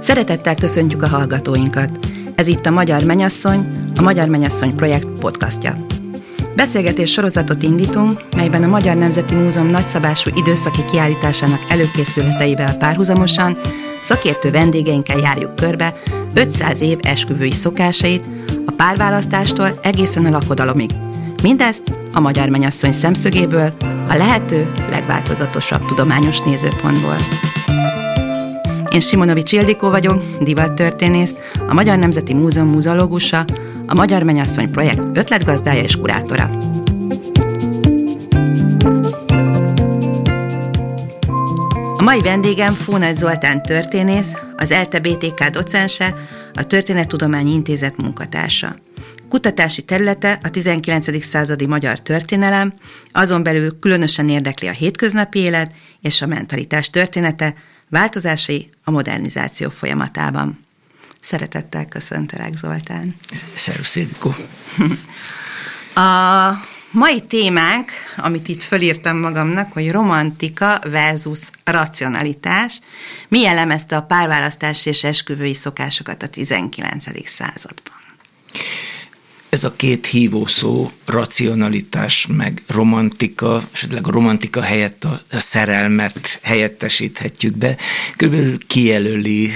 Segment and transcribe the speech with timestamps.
[0.00, 1.98] Szeretettel köszöntjük a hallgatóinkat.
[2.34, 3.66] Ez itt a Magyar Menyasszony,
[3.96, 5.99] a Magyar Menyasszony projekt podcastja.
[6.60, 13.58] Beszélgetés sorozatot indítunk, melyben a Magyar Nemzeti Múzeum nagyszabású időszaki kiállításának előkészületeivel párhuzamosan
[14.02, 15.94] szakértő vendégeinkkel járjuk körbe
[16.34, 18.24] 500 év esküvői szokásait,
[18.66, 20.90] a párválasztástól egészen a lakodalomig.
[21.42, 23.72] Mindezt a Magyar Menyasszony szemszögéből,
[24.08, 27.16] a lehető legváltozatosabb tudományos nézőpontból.
[28.92, 31.34] Én Simonovics Ildikó vagyok, divattörténész,
[31.68, 33.44] a Magyar Nemzeti Múzeum múzeológusa,
[33.90, 36.50] a Magyar Menyasszony projekt ötletgazdája és kurátora.
[41.96, 46.14] A mai vendégem Fónagy Zoltán történész, az ELTE BTK docense,
[46.54, 48.76] a Történettudományi Intézet munkatársa.
[49.28, 51.24] Kutatási területe a 19.
[51.24, 52.72] századi magyar történelem,
[53.12, 57.54] azon belül különösen érdekli a hétköznapi élet és a mentalitás története,
[57.88, 60.58] változásai a modernizáció folyamatában.
[61.22, 63.16] Szeretettel köszöntelek, Zoltán.
[63.54, 64.34] Szervusz, Ildikó.
[65.94, 66.50] A
[66.90, 72.80] mai témánk, amit itt fölírtam magamnak, hogy romantika versus racionalitás,
[73.28, 77.04] mi jellemezte a párválasztási és esküvői szokásokat a 19.
[77.28, 77.98] században?
[79.48, 87.56] Ez a két hívó szó, racionalitás meg romantika, esetleg a romantika helyett a szerelmet helyettesíthetjük
[87.56, 87.76] be,
[88.16, 89.52] körülbelül kijelöli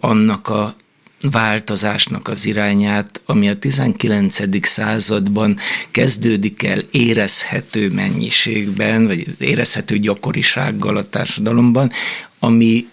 [0.00, 0.74] annak a
[1.20, 4.66] változásnak az irányát, ami a 19.
[4.66, 5.56] században
[5.90, 11.90] kezdődik el érezhető mennyiségben, vagy érezhető gyakorisággal a társadalomban,
[12.38, 12.88] ami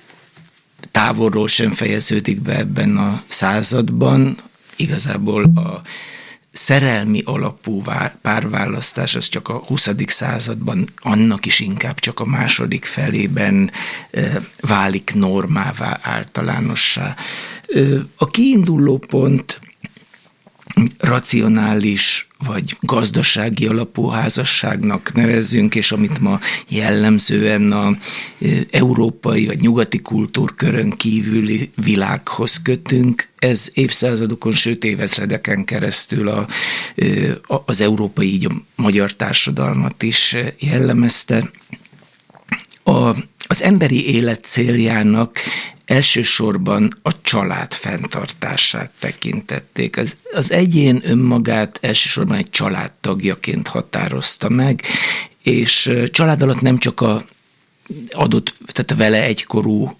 [0.91, 4.37] távolról sem fejeződik be ebben a században,
[4.75, 5.81] igazából a
[6.51, 7.81] szerelmi alapú
[8.21, 9.89] párválasztás az csak a 20.
[10.07, 13.71] században, annak is inkább csak a második felében
[14.59, 17.15] válik normává, általánossá.
[18.15, 19.61] A kiinduló pont
[20.97, 27.97] racionális vagy gazdasági alapú házasságnak nevezünk, és amit ma jellemzően a
[28.71, 36.47] európai vagy nyugati kultúrkörön kívüli világhoz kötünk, ez évszázadokon, sőt évezredeken keresztül a,
[37.65, 41.51] az európai, így a magyar társadalmat is jellemezte.
[42.83, 43.15] A,
[43.47, 45.39] az emberi élet céljának
[45.85, 49.97] elsősorban a család fenntartását tekintették.
[49.97, 54.81] Az, az egyén önmagát elsősorban egy családtagjaként határozta meg,
[55.43, 57.25] és család alatt nem csak a
[58.11, 59.97] adott, tehát vele egykorú,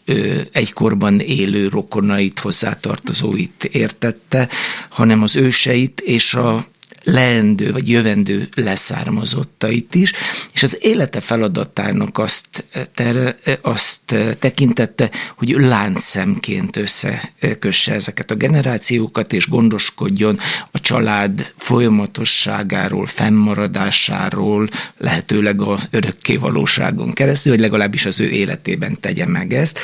[0.51, 4.49] egykorban élő rokonait, hozzátartozóit értette,
[4.89, 6.65] hanem az őseit és a
[7.05, 10.13] leendő vagy jövendő leszármazottait is,
[10.53, 19.49] és az élete feladatának azt, ter, azt tekintette, hogy láncszemként összekösse ezeket a generációkat, és
[19.49, 20.39] gondoskodjon
[20.71, 24.67] a család folyamatosságáról, fennmaradásáról,
[24.97, 29.79] lehetőleg az örökké valóságon keresztül, hogy legalábbis az ő életében tegye meg ezt.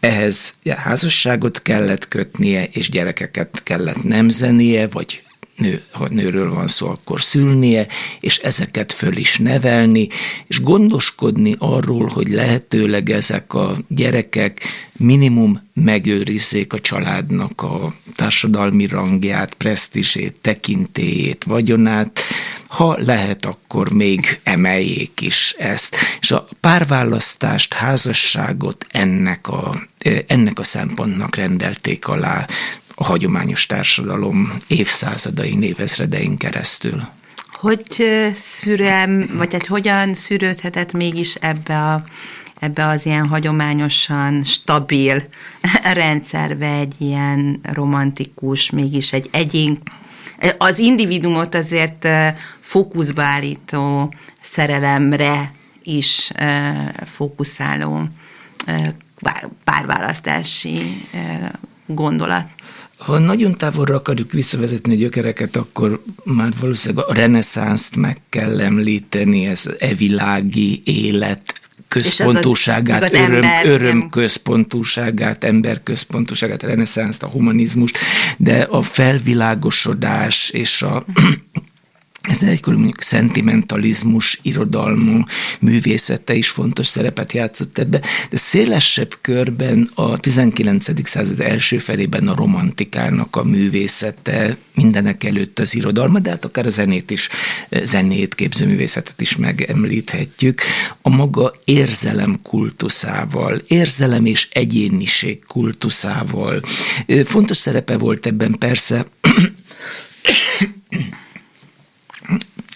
[0.00, 5.22] Ehhez házasságot kellett kötnie, és gyerekeket kellett nemzenie, vagy
[5.62, 7.86] nő, ha nőről van szó, akkor szülnie,
[8.20, 10.08] és ezeket föl is nevelni,
[10.46, 14.60] és gondoskodni arról, hogy lehetőleg ezek a gyerekek
[14.92, 22.20] minimum megőrizzék a családnak a társadalmi rangját, presztisét, tekintélyét, vagyonát,
[22.66, 25.96] ha lehet, akkor még emeljék is ezt.
[26.20, 29.82] És a párválasztást, házasságot ennek a,
[30.26, 32.46] ennek a szempontnak rendelték alá
[32.94, 37.02] a hagyományos társadalom évszázadai, névezredein keresztül.
[37.50, 37.84] Hogy
[38.34, 42.02] szürem, vagy hát hogyan szűrődhetett mégis ebbe a
[42.58, 45.22] ebbe az ilyen hagyományosan stabil
[45.92, 49.78] rendszerbe egy ilyen romantikus, mégis egy egyén,
[50.58, 52.08] az individumot azért
[52.60, 55.50] fókuszba állító szerelemre
[55.82, 56.30] is
[57.06, 58.02] fókuszáló
[59.64, 61.06] párválasztási
[61.86, 62.46] gondolat.
[63.04, 69.46] Ha nagyon távolra akarjuk visszavezetni a gyökereket, akkor már valószínűleg a reneszánszt meg kell említeni,
[69.46, 77.98] ez evilági élet központúságát, az az, öröm, ember, öröm központúságát, ember központúságát, reneszánszt, a humanizmust,
[78.38, 81.04] de a felvilágosodás és a
[82.22, 85.24] ez egykor mondjuk szentimentalizmus, irodalmú
[85.60, 91.08] művészete is fontos szerepet játszott ebbe, de szélesebb körben a 19.
[91.08, 96.68] század első felében a romantikának a művészete, mindenek előtt az irodalma, de hát akár a
[96.68, 97.28] zenét is,
[97.82, 100.60] zenét, képzőművészetet is megemlíthetjük,
[101.02, 106.62] a maga érzelem kultuszával, érzelem és egyéniség kultuszával.
[107.24, 109.06] Fontos szerepe volt ebben persze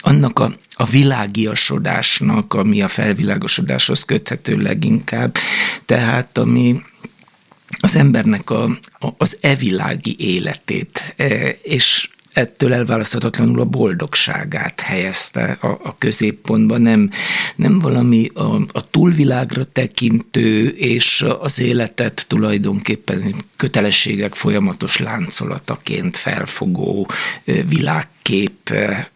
[0.07, 5.37] annak a, a világiasodásnak, ami a felvilágosodáshoz köthető leginkább,
[5.85, 6.83] tehát ami
[7.81, 8.65] az embernek a,
[8.99, 17.11] a, az evilági életét, e, és ettől elválaszthatatlanul a boldogságát helyezte a, a középpontba, nem,
[17.57, 27.09] nem valami a, a túlvilágra tekintő és az életet tulajdonképpen kötelességek folyamatos láncolataként felfogó
[27.45, 29.15] e, világkép e,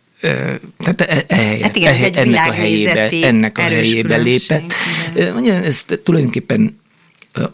[0.79, 4.73] tehát e, e, hát igen, e, ennek a helyébe, ennek a helyébe lépett.
[5.15, 5.63] Igen.
[5.63, 6.79] Ez tulajdonképpen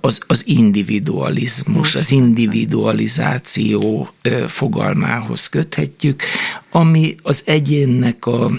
[0.01, 4.09] az, az individualizmus, az individualizáció
[4.47, 6.23] fogalmához köthetjük,
[6.71, 8.51] ami az egyénnek a,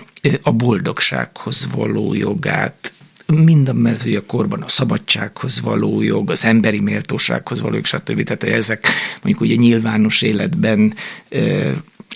[0.42, 2.92] a boldogsághoz való jogát
[3.36, 8.24] mind mert hogy a korban a szabadsághoz való jog, az emberi méltósághoz való jog, stb.
[8.24, 8.88] Tehát ezek
[9.21, 10.94] mondjuk ugye nyilvános életben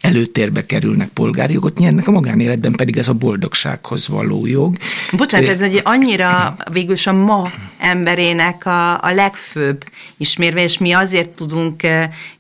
[0.02, 4.76] előtérbe kerülnek, polgári jogot nyernek, a magánéletben pedig ez a boldogsághoz való jog.
[5.12, 9.84] Bocsánat, ez egy annyira végülis a ma emberének a, a legfőbb
[10.18, 11.82] ismérve, és mi azért tudunk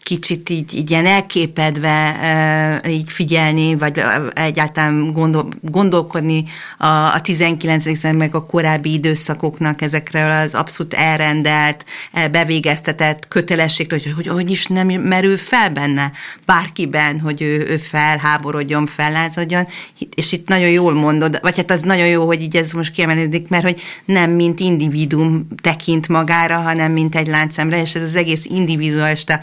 [0.03, 4.01] kicsit így, így ilyen elképedve így figyelni, vagy
[4.33, 6.43] egyáltalán gondol, gondolkodni
[6.77, 8.13] a, a 19.
[8.13, 11.85] meg a korábbi időszakoknak ezekről az abszolút elrendelt,
[12.31, 16.11] bevégeztetett kötelességről, hogy, hogy hogy is nem merül fel benne
[16.45, 19.67] bárkiben, hogy ő, ő felháborodjon, fellázadjon,
[20.15, 23.47] és itt nagyon jól mondod, vagy hát az nagyon jó, hogy így ez most kiemelődik,
[23.47, 28.45] mert hogy nem mint individuum tekint magára, hanem mint egy láncemre, és ez az egész
[28.45, 29.39] individualista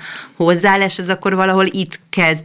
[0.49, 2.43] hozzáállás, ez akkor valahol itt kezd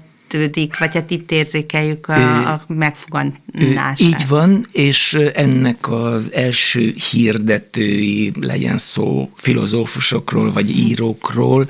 [0.80, 4.00] vagy hát itt érzékeljük a, a megfogalmazását.
[4.00, 11.68] Így van, és ennek az első hirdetői, legyen szó filozófusokról vagy írókról,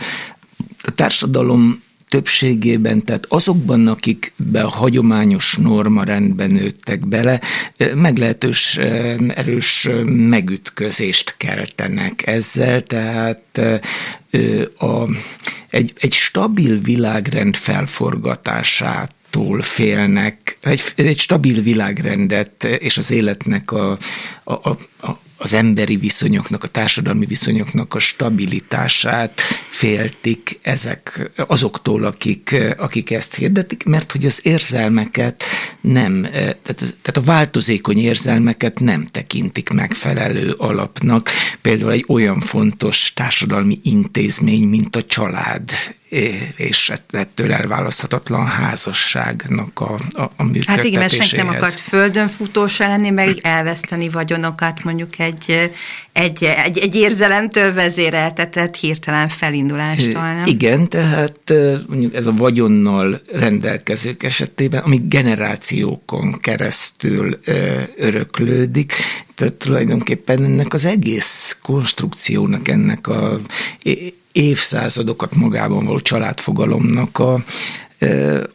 [0.84, 1.82] a társadalom
[2.14, 7.42] többségében, tehát azokban, akik be a hagyományos norma rendben nőttek bele,
[7.96, 8.78] meglehetős
[9.28, 13.62] erős megütközést keltenek ezzel, tehát
[14.78, 15.04] a,
[15.74, 23.98] egy, egy stabil világrend felforgatását tól félnek, egy, egy stabil világrendet és az életnek a,
[24.44, 24.78] a, a,
[25.44, 33.84] az emberi viszonyoknak, a társadalmi viszonyoknak a stabilitását féltik ezek azoktól, akik, akik ezt hirdetik,
[33.84, 35.44] mert hogy az érzelmeket
[35.82, 36.64] nem, tehát,
[37.02, 41.30] tehát a változékony érzelmeket nem tekintik megfelelő alapnak.
[41.62, 45.72] Például egy olyan fontos társadalmi intézmény, mint a család
[46.56, 50.76] és ettől elválaszthatatlan házasságnak a, a, a működtetéséhez.
[50.76, 55.72] Hát igen, mert senki nem akart földön futósa lenni, meg elveszteni vagyonokat mondjuk egy,
[56.12, 60.22] egy, egy, egy érzelemtől vezéreltetett hirtelen felindulástól.
[60.22, 60.44] Nem?
[60.46, 61.54] Igen, tehát
[61.88, 67.40] mondjuk ez a vagyonnal rendelkezők esetében, ami generációkon keresztül
[67.98, 68.94] öröklődik,
[69.36, 73.40] tehát tulajdonképpen ennek az egész konstrukciónak, ennek a
[74.34, 77.44] évszázadokat magában való családfogalomnak a,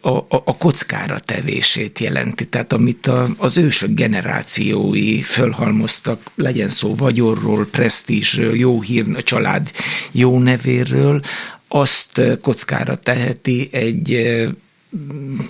[0.00, 2.46] a, a, a kockára tevését jelenti.
[2.46, 9.70] Tehát amit a, az ősök generációi fölhalmoztak, legyen szó vagyorról, presztízsről, jó hír, a család
[10.12, 11.20] jó nevéről,
[11.68, 14.36] azt kockára teheti egy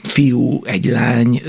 [0.03, 1.43] fiú, egy lány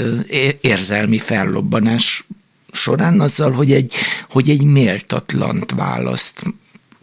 [0.61, 2.27] érzelmi fellobbanás
[2.71, 3.93] során azzal, hogy egy,
[4.29, 6.43] hogy egy méltatlant választ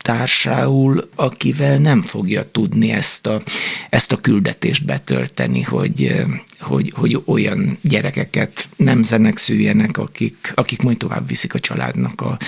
[0.07, 3.43] társául, akivel nem fogja tudni ezt a,
[3.91, 6.25] ezt a küldetést betölteni, hogy,
[6.61, 12.39] hogy, hogy olyan gyerekeket nemzenek szüljenek, akik, akik majd tovább viszik a családnak a,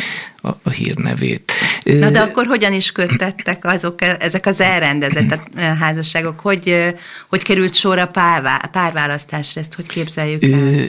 [0.42, 1.52] a, a hírnevét.
[1.82, 6.40] Na de akkor hogyan is köttettek azok, ezek az elrendezett házasságok?
[6.40, 6.94] Hogy,
[7.28, 9.60] hogy került sor a párvá, párválasztásra?
[9.60, 10.84] Ezt hogy képzeljük el?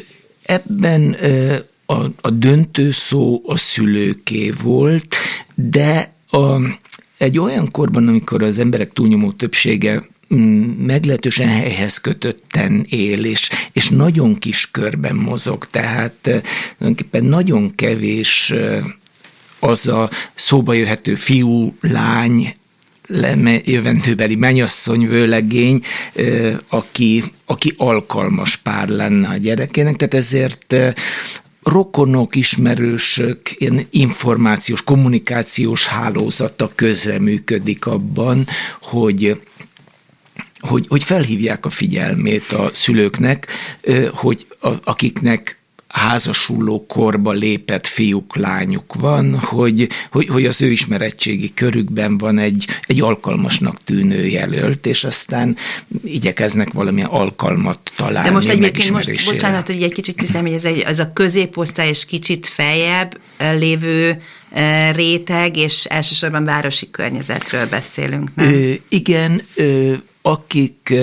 [0.46, 1.16] Ebben
[1.86, 5.16] a, a döntő szó a szülőké volt,
[5.56, 6.62] de a,
[7.18, 10.04] egy olyan korban, amikor az emberek túlnyomó többsége
[10.36, 16.42] mm, meglehetősen helyhez kötötten él, és, és nagyon kis körben mozog, tehát eh,
[16.78, 18.84] tulajdonképpen nagyon kevés eh,
[19.60, 22.54] az a szóba jöhető fiú, lány,
[23.66, 25.82] jövendőbeli menyasszony, vőlegény,
[26.14, 30.76] eh, aki, aki alkalmas pár lenne a gyerekének, tehát ezért
[31.70, 38.48] rokonok, ismerősök, ilyen információs, kommunikációs hálózata közreműködik abban,
[38.82, 39.42] hogy
[40.60, 43.48] hogy, hogy felhívják a figyelmét a szülőknek,
[44.14, 45.59] hogy a, akiknek
[45.90, 52.68] házasuló korba lépett fiúk, lányuk van, hogy, hogy, hogy az ő ismerettségi körükben van egy,
[52.82, 55.56] egy alkalmasnak tűnő jelölt, és aztán
[56.04, 58.28] igyekeznek valamilyen alkalmat találni.
[58.28, 61.90] De most egyébként most, bocsánat, hogy egy kicsit tisztem, hogy ez, egy, az a középosztály
[61.90, 64.22] és kicsit feljebb lévő
[64.92, 68.54] réteg, és elsősorban városi környezetről beszélünk, nem?
[68.54, 70.94] Ö, igen, ö, akik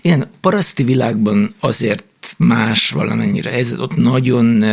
[0.00, 2.04] ilyen paraszti világban azért
[2.38, 3.50] más valamennyire.
[3.50, 4.64] Ez ott nagyon,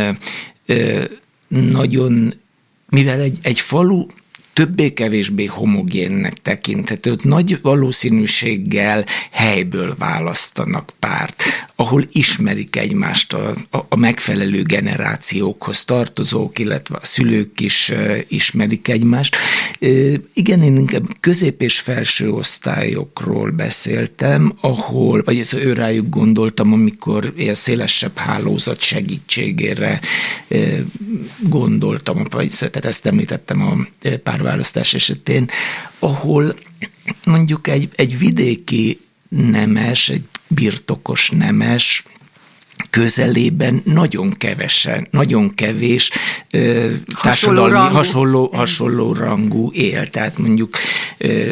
[1.48, 2.32] nagyon,
[2.88, 4.06] mivel egy, egy falu
[4.52, 11.42] többé-kevésbé homogénnek tekinthető, ott nagy valószínűséggel helyből választanak párt,
[11.80, 17.92] ahol ismerik egymást a, a, a megfelelő generációkhoz tartozók, illetve a szülők is
[18.28, 19.36] ismerik egymást.
[20.32, 27.54] Igen, én inkább közép- és felső osztályokról beszéltem, ahol, vagy ez őrájuk gondoltam, amikor ilyen
[27.54, 30.00] szélesebb hálózat segítségére
[30.48, 30.78] uh,
[31.38, 33.76] gondoltam, vagy tehát ezt említettem a
[34.22, 35.48] pár párválasztás esetén,
[35.98, 36.54] ahol
[37.24, 42.02] mondjuk egy, egy vidéki nemes, egy birtokos nemes,
[42.90, 46.10] közelében nagyon kevesen, nagyon kevés
[46.50, 47.94] ö, hasonló, rangú.
[47.94, 50.10] hasonló, hasonló rangú él.
[50.10, 50.76] Tehát mondjuk
[51.18, 51.50] ö,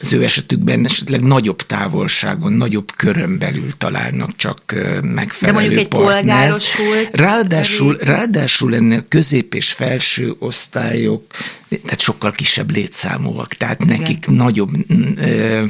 [0.00, 4.62] az ő esetükben esetleg nagyobb távolságon, nagyobb körön belül találnak csak
[5.02, 6.56] megfelelő De mondjuk egy partner.
[7.12, 11.26] Ráadásul, ráadásul ennél közép és felső osztályok,
[11.68, 13.98] tehát sokkal kisebb létszámúak, tehát Igen.
[13.98, 14.70] nekik nagyobb,
[15.16, 15.62] ö,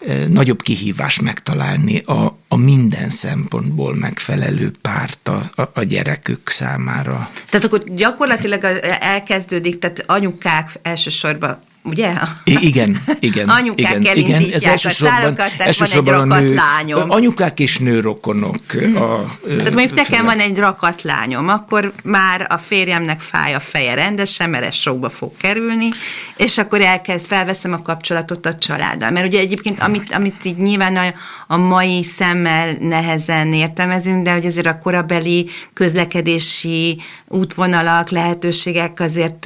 [0.00, 7.30] ö, nagyobb kihívás megtalálni a, a minden szempontból megfelelő párt a, a, a gyerekük számára.
[7.50, 8.64] Tehát akkor gyakorlatilag
[9.00, 12.12] elkezdődik, tehát anyukák elsősorban ugye?
[12.44, 13.48] I- igen, igen.
[13.48, 14.42] Anyukák igen, igen.
[14.52, 17.10] Ez a szállakat, tehát van egy rakat nő, lányom.
[17.10, 18.56] Anyukák és nőrokonok.
[18.68, 18.96] Hmm.
[18.96, 23.94] A, tehát mondjuk nekem van egy rakat lányom, akkor már a férjemnek fáj a feje
[23.94, 25.88] rendesen, mert ez sokba fog kerülni,
[26.36, 29.10] és akkor elkezd, felveszem a kapcsolatot a családdal.
[29.10, 31.14] Mert ugye egyébként, amit, amit így nyilván a,
[31.46, 39.38] a mai szemmel nehezen értelmezünk, de hogy azért a korabeli közlekedési útvonalak, lehetőségek azért,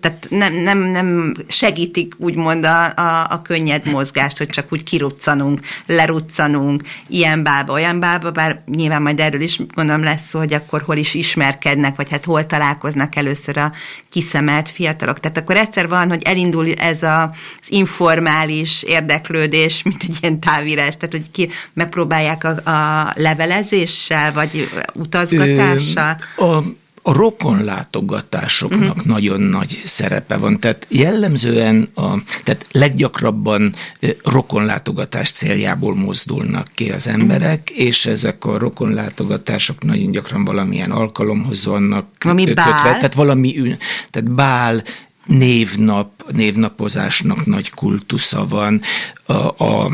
[0.00, 5.60] tehát nem, nem, nem segítik úgymond a, a, a könnyed mozgást, hogy csak úgy kiruccanunk,
[5.86, 10.82] leruccanunk, ilyen bába, olyan bába, bár nyilván majd erről is gondolom lesz szó, hogy akkor
[10.82, 13.72] hol is ismerkednek, vagy hát hol találkoznak először a
[14.10, 15.20] kiszemelt fiatalok.
[15.20, 20.96] Tehát akkor egyszer van, hogy elindul ez a, az informális érdeklődés, mint egy ilyen távírás,
[20.96, 26.16] tehát hogy ki megpróbálják a, a levelezéssel, vagy utazgatással.
[26.36, 26.62] Ö, a
[27.06, 29.04] a rokonlátogatásoknak uh-huh.
[29.04, 30.60] nagyon nagy szerepe van.
[30.60, 33.74] Tehát jellemzően, a, tehát leggyakrabban
[34.22, 37.86] rokonlátogatás céljából mozdulnak ki az emberek, uh-huh.
[37.86, 42.64] és ezek a rokonlátogatások nagyon gyakran valamilyen alkalomhoz vannak Ami kötve.
[42.64, 42.82] Bál.
[42.82, 43.76] Tehát valami,
[44.10, 44.82] tehát bál,
[45.26, 48.80] névnap, névnapozásnak nagy kultusza van,
[49.26, 49.90] a, a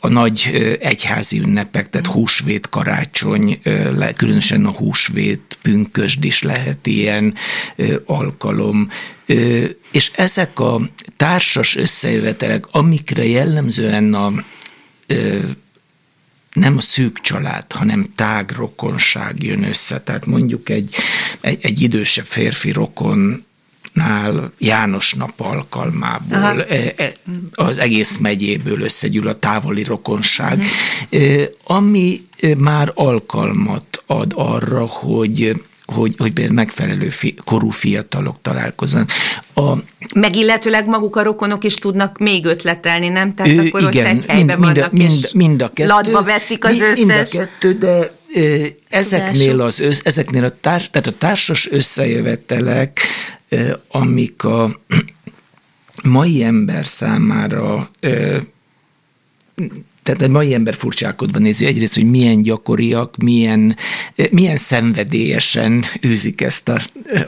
[0.00, 3.60] a nagy egyházi ünnepek, tehát húsvét, karácsony,
[4.16, 7.34] különösen a húsvét, pünkösd is lehet ilyen
[8.04, 8.88] alkalom.
[9.92, 10.80] És ezek a
[11.16, 14.32] társas összejövetelek, amikre jellemzően a
[16.52, 20.00] nem a szűk család, hanem tág rokonság jön össze.
[20.00, 20.94] Tehát mondjuk egy,
[21.40, 23.44] egy, egy idősebb férfi rokon
[23.94, 26.64] nál János nap alkalmából Aha.
[26.64, 27.12] E, e,
[27.54, 30.58] az egész megyéből összegyűl a távoli rokonság,
[31.10, 39.10] uh ami már alkalmat ad arra, hogy hogy, hogy megfelelő fi, korú fiatalok találkoznak.
[39.54, 39.72] A,
[40.14, 43.34] Meg illetőleg maguk a rokonok is tudnak még ötletelni, nem?
[43.34, 46.22] Tehát ő, akkor igen, ott egy helyben mind, vannak, mind, és mind a kettő, ladba
[46.22, 46.98] vetik az összes.
[46.98, 48.10] Mind a kettő, de
[48.88, 53.00] ezeknél, az, ezeknél a, társ, tehát a társas összejövetelek
[53.88, 54.80] amik a
[56.02, 57.88] mai ember számára
[60.04, 63.76] tehát a mai ember furcsálkodva nézi egyrészt, hogy milyen gyakoriak, milyen,
[64.30, 66.78] milyen szenvedélyesen űzik ezt a,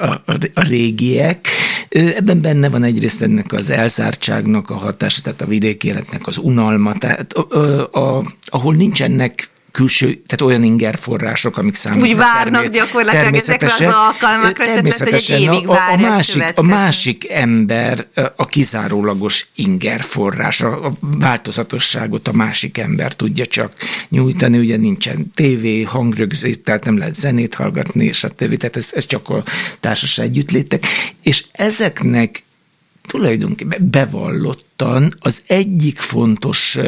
[0.00, 0.22] a,
[0.54, 1.48] a régiek.
[1.88, 6.98] Ebben benne van egyrészt ennek az elzártságnak a hatása, tehát a vidéki életnek az unalma,
[6.98, 13.34] tehát a, a, ahol nincsenek külső, tehát olyan ingerforrások, amik számukra Úgy várnak termé- gyakorlatilag
[13.34, 18.06] ezekre az alkalmakra, természetesen hogy egy évig a, a, másik, a másik ember
[18.36, 23.72] a kizárólagos ingerforrás, a, a változatosságot a másik ember tudja csak
[24.08, 28.90] nyújtani, ugye nincsen tévé, hangrögzés, tehát nem lehet zenét hallgatni, és a tévé, tehát ez,
[28.94, 29.42] ez csak a
[29.80, 30.86] társas együttlétek,
[31.22, 32.42] és ezeknek
[33.06, 36.78] tulajdonképpen bevallottan az egyik fontos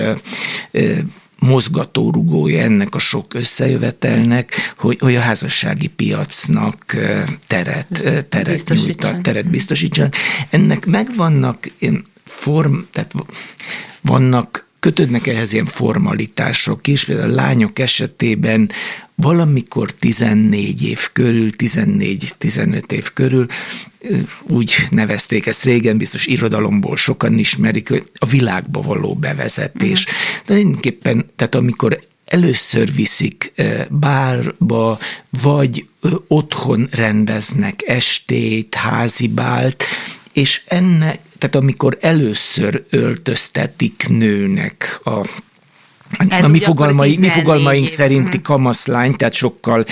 [1.38, 6.96] mozgatórugója ennek a sok összejövetelnek, hogy, hogy a házassági piacnak
[7.46, 10.14] teret, teret nyújtat, teret biztosítsanak.
[10.50, 11.70] Ennek megvannak
[12.24, 13.12] form, tehát
[14.00, 18.70] vannak kötődnek ehhez ilyen formalitások is, például a lányok esetében
[19.14, 23.46] valamikor 14 év körül, 14-15 év körül
[24.48, 30.06] úgy nevezték ezt régen, biztos irodalomból sokan ismerik, hogy a világba való bevezetés.
[30.06, 30.12] Mm.
[30.12, 33.52] De tulajdonképpen, tehát amikor először viszik
[33.90, 34.98] bárba,
[35.42, 35.86] vagy
[36.26, 39.84] otthon rendeznek estét, házibált,
[40.32, 45.26] és ennek, tehát amikor először öltöztetik nőnek a
[46.28, 47.94] ez a mi, fogalmai, mi fogalmaink év.
[47.94, 48.46] szerinti mhm.
[48.46, 49.84] kamaszlány, tehát sokkal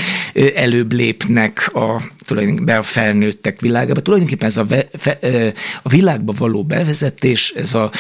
[0.55, 4.01] előbb lépnek a, tulajdonképpen a felnőttek világába.
[4.01, 5.19] Tulajdonképpen ez a, fe,
[5.83, 7.91] a világba való bevezetés, ez a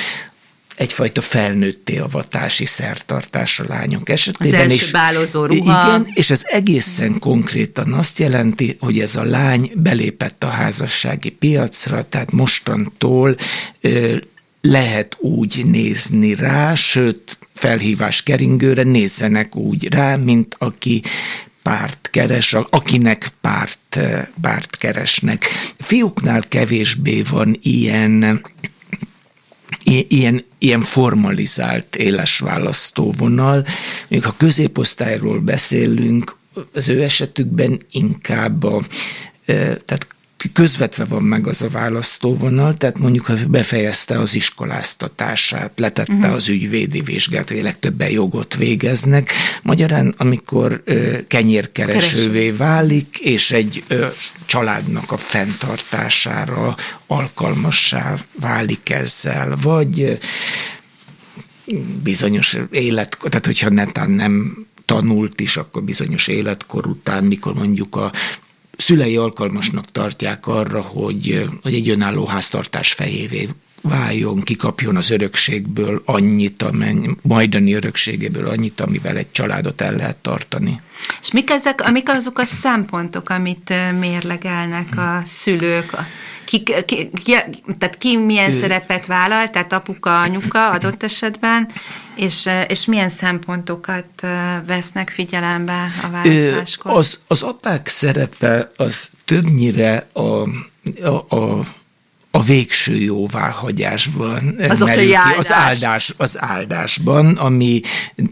[0.77, 4.55] egyfajta felnőtté avatási szertartás a lányok esetében.
[4.55, 5.87] Az első és, bálozó ruha.
[5.87, 12.09] Igen, és ez egészen konkrétan azt jelenti, hogy ez a lány belépett a házassági piacra,
[12.09, 13.37] tehát mostantól
[14.61, 21.03] lehet úgy nézni rá, sőt, felhívás keringőre nézzenek úgy rá, mint aki
[21.63, 24.01] párt keres, akinek párt,
[24.41, 25.45] párt keresnek.
[25.79, 28.41] Fiúknál kevésbé van ilyen
[30.09, 33.65] ilyen, ilyen formalizált éles választóvonal.
[34.09, 36.37] Még ha középosztályról beszélünk,
[36.73, 38.83] az ő esetükben inkább a,
[39.85, 40.07] tehát
[40.53, 46.33] közvetve van meg az a választóvonal, tehát mondjuk, ha befejezte az iskoláztatását, letette uh-huh.
[46.33, 49.31] az ügyvédi vizsgát, vagy legtöbben jogot végeznek.
[49.63, 54.07] Magyarán, amikor ö, kenyérkeresővé válik, és egy ö,
[54.47, 56.77] családnak a fenntartására
[57.07, 60.19] alkalmassá válik ezzel, vagy
[62.03, 68.13] bizonyos élet, tehát hogyha netán nem tanult is, akkor bizonyos életkor után, mikor mondjuk a
[68.77, 73.49] szülei alkalmasnak tartják arra, hogy, hogy egy önálló háztartás fejévé
[73.83, 80.81] váljon, kikapjon az örökségből annyit, amennyi, majdani örökségéből annyit, amivel egy családot el lehet tartani.
[81.21, 86.07] És mik, ezek, amik azok a szempontok, amit mérlegelnek a szülők, a
[86.47, 87.33] ki, ki, ki,
[87.79, 91.69] tehát ki milyen ő, szerepet vállal, tehát apuka, anyuka adott esetben,
[92.15, 94.27] és, és milyen szempontokat
[94.67, 96.93] vesznek figyelembe a választáskor?
[96.93, 100.21] Az, az apák szerepe az többnyire a,
[101.03, 101.61] a, a
[102.37, 107.81] a végső jóváhagyásban az merül ki, az, áldás, az áldásban, ami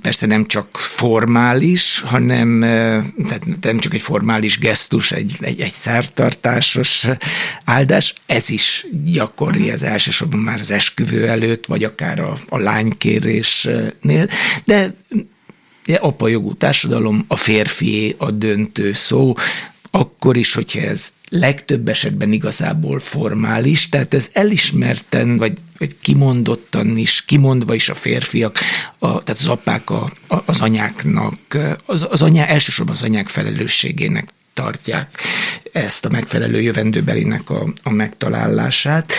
[0.03, 2.61] persze nem csak formális, hanem
[3.29, 7.07] tehát nem csak egy formális gesztus, egy, egy, egy szertartásos
[7.65, 14.29] áldás, ez is gyakori, ez elsősorban már az esküvő előtt, vagy akár a, a lánykérésnél,
[14.65, 14.95] de
[16.01, 19.35] apa jogú társadalom, a férfié a döntő szó,
[19.97, 27.25] akkor is, hogyha ez legtöbb esetben igazából formális, tehát ez elismerten, vagy, vagy kimondottan is,
[27.25, 28.59] kimondva is a férfiak,
[28.99, 31.39] a, tehát az apák a, a, az anyáknak,
[31.87, 35.19] az, az anyá, elsősorban az anyák felelősségének tartják
[35.73, 39.13] ezt a megfelelő jövendőbelinek a, a megtalálását,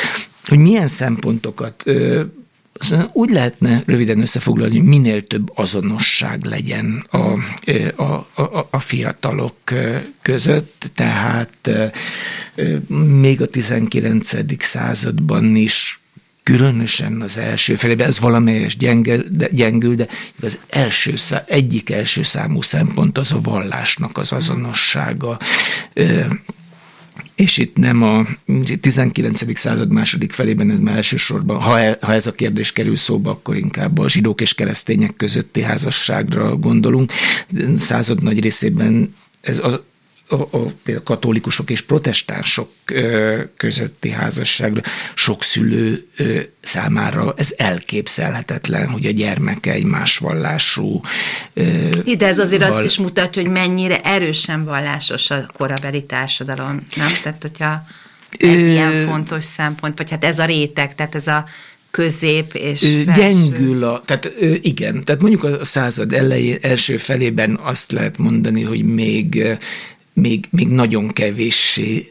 [0.46, 2.24] hogy milyen szempontokat ö,
[3.12, 7.18] úgy lehetne röviden összefoglalni, hogy minél több azonosság legyen a,
[7.96, 9.58] a, a, a fiatalok
[10.22, 11.70] között, tehát
[13.20, 14.64] még a 19.
[14.64, 16.00] században is
[16.44, 20.08] különösen az első felében, ez valamelyes gyenge, de, gyengül, de
[20.42, 25.38] az első szá, egyik első számú szempont az a vallásnak az azonossága
[27.36, 28.26] és itt nem a
[28.82, 29.58] 19.
[29.58, 33.56] század második felében, ez már elsősorban, ha, el, ha ez a kérdés kerül szóba, akkor
[33.56, 37.12] inkább a zsidók és keresztények közötti házasságra gondolunk.
[37.76, 39.86] Század nagy részében ez a,
[40.28, 42.70] a, a, a katolikusok és protestánsok
[43.58, 44.82] közötti házasságra
[45.14, 46.08] sok szülő
[46.62, 51.02] számára ez elképzelhetetlen, hogy a gyermeke egy más vallású.
[52.04, 57.12] Ide ez azért val- azt is mutatja, hogy mennyire erősen vallásos a korabeli társadalom, nem?
[57.24, 57.84] Tehát, hogyha
[58.40, 61.46] ez ö, ilyen fontos szempont, vagy hát ez a réteg, tehát ez a
[61.92, 63.04] közép és felső.
[63.04, 68.84] Gyengül a, tehát igen, tehát mondjuk a század elején, első felében azt lehet mondani, hogy
[68.84, 69.44] még,
[70.16, 72.06] még, még nagyon kevéssé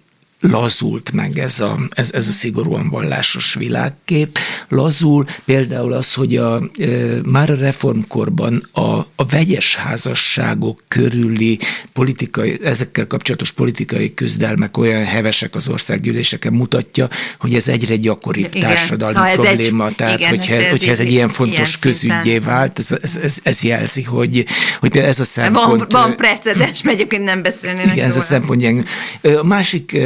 [0.50, 4.38] lazult meg ez a, ez, ez a szigorúan vallásos világkép.
[4.68, 6.86] Lazul például az, hogy a, e,
[7.24, 11.58] már a reformkorban a, a vegyes házasságok körüli
[11.92, 18.68] politikai, ezekkel kapcsolatos politikai küzdelmek olyan hevesek az országgyűléseken mutatja, hogy ez egyre gyakoribb igen.
[18.68, 19.86] társadalmi ez probléma.
[19.86, 23.18] Egy, tehát, igen, hogyha, ez, hogyha ez egy ilyen fontos ilyen közügyé vált, ez, ez,
[23.22, 24.44] ez, ez jelzi, hogy,
[24.80, 25.92] hogy ez a szempont...
[25.92, 28.06] Van, van precedens, mert egyébként nem beszélnének Igen, róla.
[28.06, 28.88] ez a szempont.
[29.22, 29.96] A másik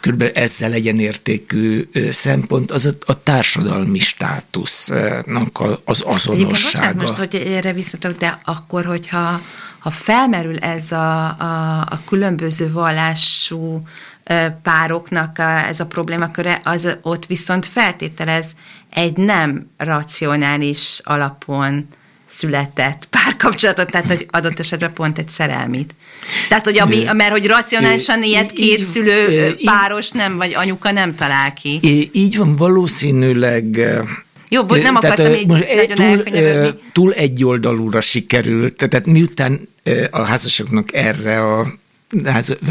[0.00, 0.30] kb.
[0.34, 6.84] ezzel egyenértékű szempont az a, a társadalmi státusznak az azonossága.
[6.84, 9.40] Egyébként, most, hogy erre visszatok, de akkor, hogyha
[9.78, 13.82] ha felmerül ez a, a, a különböző vallású
[14.62, 18.46] pároknak a, ez a problémaköre, az ott viszont feltételez
[18.90, 21.88] egy nem racionális alapon
[22.32, 25.94] született párkapcsolatot, tehát hogy adott esetben pont egy szerelmit.
[26.48, 31.14] Tehát, hogy ami, mert hogy racionálisan ilyet két így, szülő páros nem, vagy anyuka nem
[31.14, 31.80] talál ki.
[32.12, 33.64] Így van, valószínűleg
[34.48, 39.68] jó, bocs, nem akartam tehát, így most nagyon túl, túl egyoldalúra sikerült, tehát miután
[40.10, 41.72] a házasoknak erre a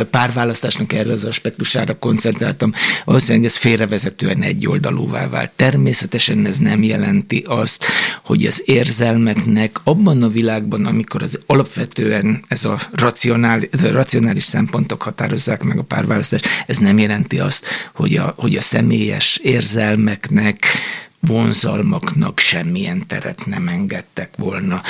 [0.10, 2.74] párválasztásnak erre az aspektusára koncentráltam,
[3.06, 5.52] valószínűleg ez félrevezetően egyoldalúvá vált.
[5.56, 7.86] Természetesen ez nem jelenti azt,
[8.24, 15.02] hogy az érzelmeknek abban a világban, amikor az alapvetően ez a racionális, a racionális szempontok
[15.02, 20.66] határozzák meg a párválasztást, ez nem jelenti azt, hogy a, hogy a személyes érzelmeknek
[21.22, 24.82] vonzalmaknak semmilyen teret nem engedtek volna.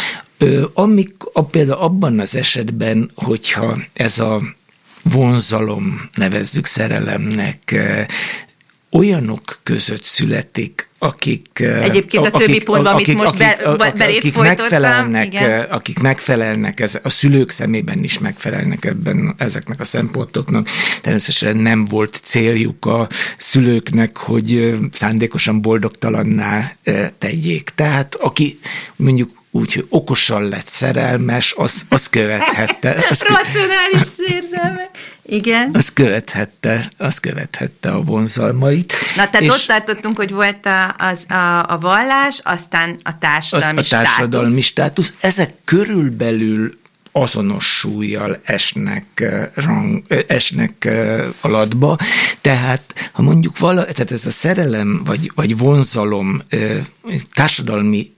[0.73, 4.41] Amik, a, például abban az esetben, hogyha ez a
[5.03, 7.75] vonzalom, nevezzük szerelemnek,
[8.91, 11.59] olyanok között születik, akik...
[11.59, 15.61] Egyébként a akik, többi pontban, akik, amit most akik, be, belép akik megfelelnek, igen.
[15.61, 20.67] akik megfelelnek, ez, a szülők szemében is megfelelnek ebben ezeknek a szempontoknak.
[21.01, 26.71] Természetesen nem volt céljuk a szülőknek, hogy szándékosan boldogtalanná
[27.17, 27.69] tegyék.
[27.75, 28.59] Tehát aki
[28.95, 32.89] mondjuk úgy, hogy okosan lett szerelmes, az, az követhette.
[33.09, 34.89] Az Racionális érzelmek.
[35.25, 35.69] Igen.
[35.73, 38.93] Az követhette, az követhette a vonzalmait.
[39.15, 43.77] Na, tehát és ott tartottunk, hogy volt a, az, a, a vallás, aztán a társadalmi
[43.77, 45.05] a, a társadalmi státusz.
[45.05, 45.33] státusz.
[45.33, 46.79] Ezek körülbelül
[47.11, 49.23] azonos súlyjal esnek,
[49.55, 50.89] rang, esnek
[51.41, 51.97] alatba.
[52.41, 56.41] Tehát, ha mondjuk vala, tehát ez a szerelem vagy, vagy vonzalom
[57.33, 58.13] társadalmi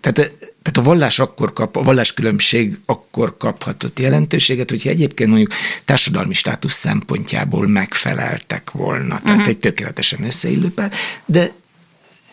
[0.00, 0.16] tehát,
[0.62, 5.52] tehát a vallás akkor kap, a valláskülönbség akkor kaphatott jelentőséget, hogyha egyébként mondjuk
[5.84, 9.20] társadalmi státusz szempontjából megfeleltek volna.
[9.20, 9.46] Tehát uh-huh.
[9.46, 10.92] egy tökéletesen összeillő pár,
[11.24, 11.50] de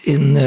[0.05, 0.39] én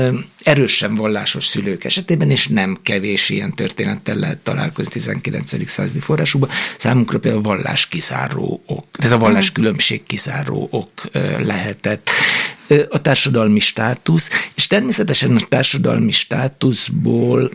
[0.43, 5.71] erősen vallásos szülők esetében, és nem kevés ilyen történettel lehet találkozni 19.
[5.71, 10.91] századi forrásukban, számunkra például a vallás kizáró ok, tehát a vallás különbség kizáró ok
[11.39, 12.11] lehetett
[12.89, 17.51] a társadalmi státusz, és természetesen a társadalmi státuszból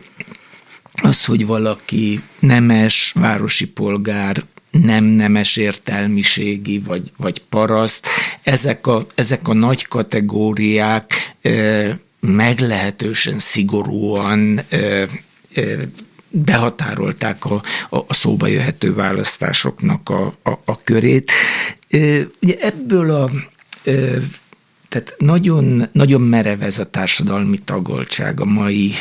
[1.02, 8.08] az, hogy valaki nemes, városi polgár, nem nemes értelmiségi, vagy, vagy paraszt,
[8.44, 15.08] ezek a, ezek a nagy kategóriák e, meglehetősen szigorúan e, e,
[16.30, 21.32] behatárolták a, a, a szóba jöhető választásoknak a, a, a körét.
[22.42, 23.32] Ugye ebből a
[24.94, 28.92] tehát nagyon, nagyon merev ez a társadalmi tagoltság a mai,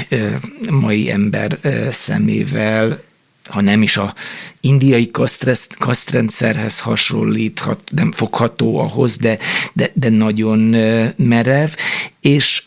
[0.71, 1.59] mai ember
[1.91, 3.01] szemével,
[3.49, 4.15] ha nem is a
[4.61, 5.11] indiai
[5.79, 9.39] kasztrendszerhez hasonlíthat, nem fogható ahhoz, de,
[9.73, 10.59] de, de nagyon
[11.17, 11.71] merev,
[12.21, 12.65] és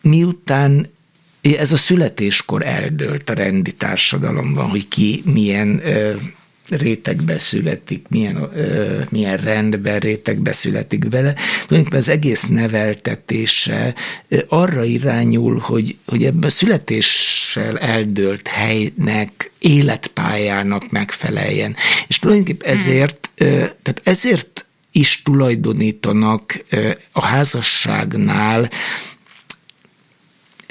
[0.00, 0.86] miután
[1.40, 5.82] ez a születéskor eldőlt a rendi társadalomban, hogy ki milyen
[6.76, 11.34] rétegbe születik, milyen, ö, milyen rendben rétegbe születik vele.
[11.66, 13.94] Tulajdonképpen az egész neveltetése
[14.48, 21.74] arra irányul, hogy, hogy ebben a születéssel eldőlt helynek, életpályának megfeleljen.
[22.06, 22.80] És tulajdonképpen hmm.
[22.80, 23.44] ezért, ö,
[23.82, 26.64] tehát ezért is tulajdonítanak
[27.12, 28.68] a házasságnál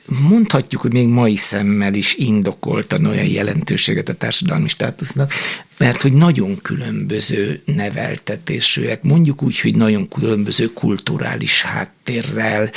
[0.05, 5.31] mondhatjuk, hogy még mai szemmel is indokoltan olyan jelentőséget a társadalmi státusznak,
[5.77, 12.69] mert hogy nagyon különböző neveltetésűek, mondjuk úgy, hogy nagyon különböző kulturális háttérrel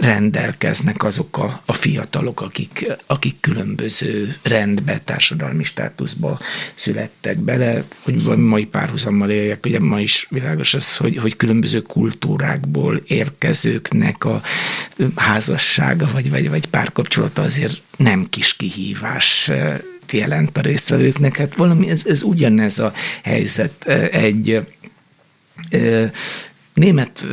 [0.00, 6.38] rendelkeznek azok a, a fiatalok, akik, akik különböző rendbe, társadalmi státuszba
[6.74, 13.00] születtek bele, hogy mai párhuzammal éljek, ugye ma is világos az, hogy, hogy különböző kultúrákból
[13.06, 14.42] érkezőknek a
[15.16, 19.50] házassága vagy, vagy, vagy párkapcsolata azért nem kis kihívás
[20.12, 21.36] jelent a résztvevőknek.
[21.36, 23.84] Hát valami, ez, ez ugyanez a helyzet.
[24.12, 24.60] Egy
[26.74, 27.26] német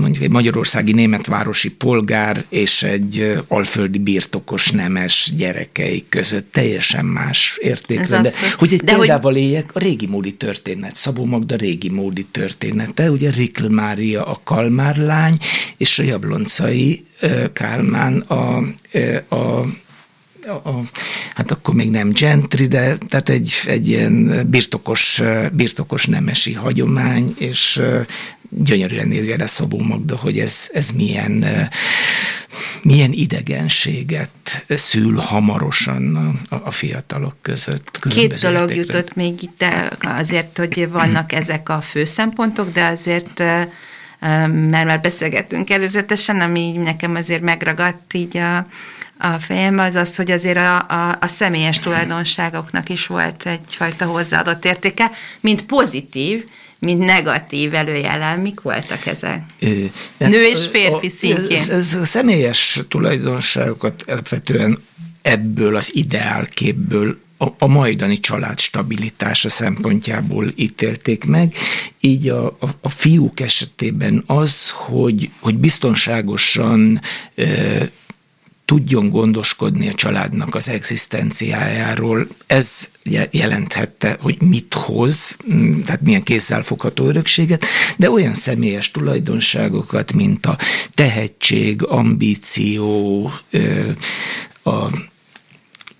[0.00, 8.08] mondjuk egy magyarországi németvárosi polgár és egy alföldi birtokos nemes gyerekei között teljesen más érték
[8.08, 8.22] van.
[8.22, 9.40] De hogy egy de példával hogy...
[9.40, 14.96] éljek, a régi módi történet, Szabó Magda régi módi története, ugye Rikl Mária a Kalmár
[14.96, 15.38] lány,
[15.76, 17.04] és a Jabloncai
[17.52, 18.56] Kálmán a,
[19.28, 19.64] a
[20.46, 20.82] a, a,
[21.34, 27.80] hát akkor még nem gentry, de tehát egy, egy ilyen birtokos, birtokos nemesi hagyomány, és
[28.58, 31.44] gyönyörűen írja le Szabó Magda, hogy ez, ez milyen,
[32.82, 36.16] milyen idegenséget szül hamarosan
[36.48, 37.98] a, a fiatalok között.
[38.08, 39.64] Két dolog jutott még itt
[40.00, 43.42] azért, hogy vannak ezek a fő szempontok, de azért
[44.70, 48.56] mert már beszélgettünk előzetesen, ami nekem azért megragadt így a,
[49.18, 54.64] a fejem, az az, hogy azért a, a, a személyes tulajdonságoknak is volt egyfajta hozzáadott
[54.64, 55.10] értéke,
[55.40, 56.44] mint pozitív,
[56.84, 58.40] mint negatív előjelen.
[58.40, 59.42] Mik voltak ezek?
[60.18, 61.58] Nő és férfi szintjén.
[61.58, 64.78] Ez, ez a személyes tulajdonságokat alapvetően
[65.22, 71.54] ebből az ideálképből a, a majdani család stabilitása szempontjából ítélték meg.
[72.00, 77.00] Így a, a, a fiúk esetében az, hogy, hogy biztonságosan
[78.72, 82.26] tudjon gondoskodni a családnak az egzisztenciájáról.
[82.46, 82.90] Ez
[83.30, 85.36] jelenthette, hogy mit hoz,
[85.84, 87.64] tehát milyen kézzelfogható örökséget,
[87.96, 90.58] de olyan személyes tulajdonságokat, mint a
[90.94, 93.24] tehetség, ambíció,
[94.64, 94.84] a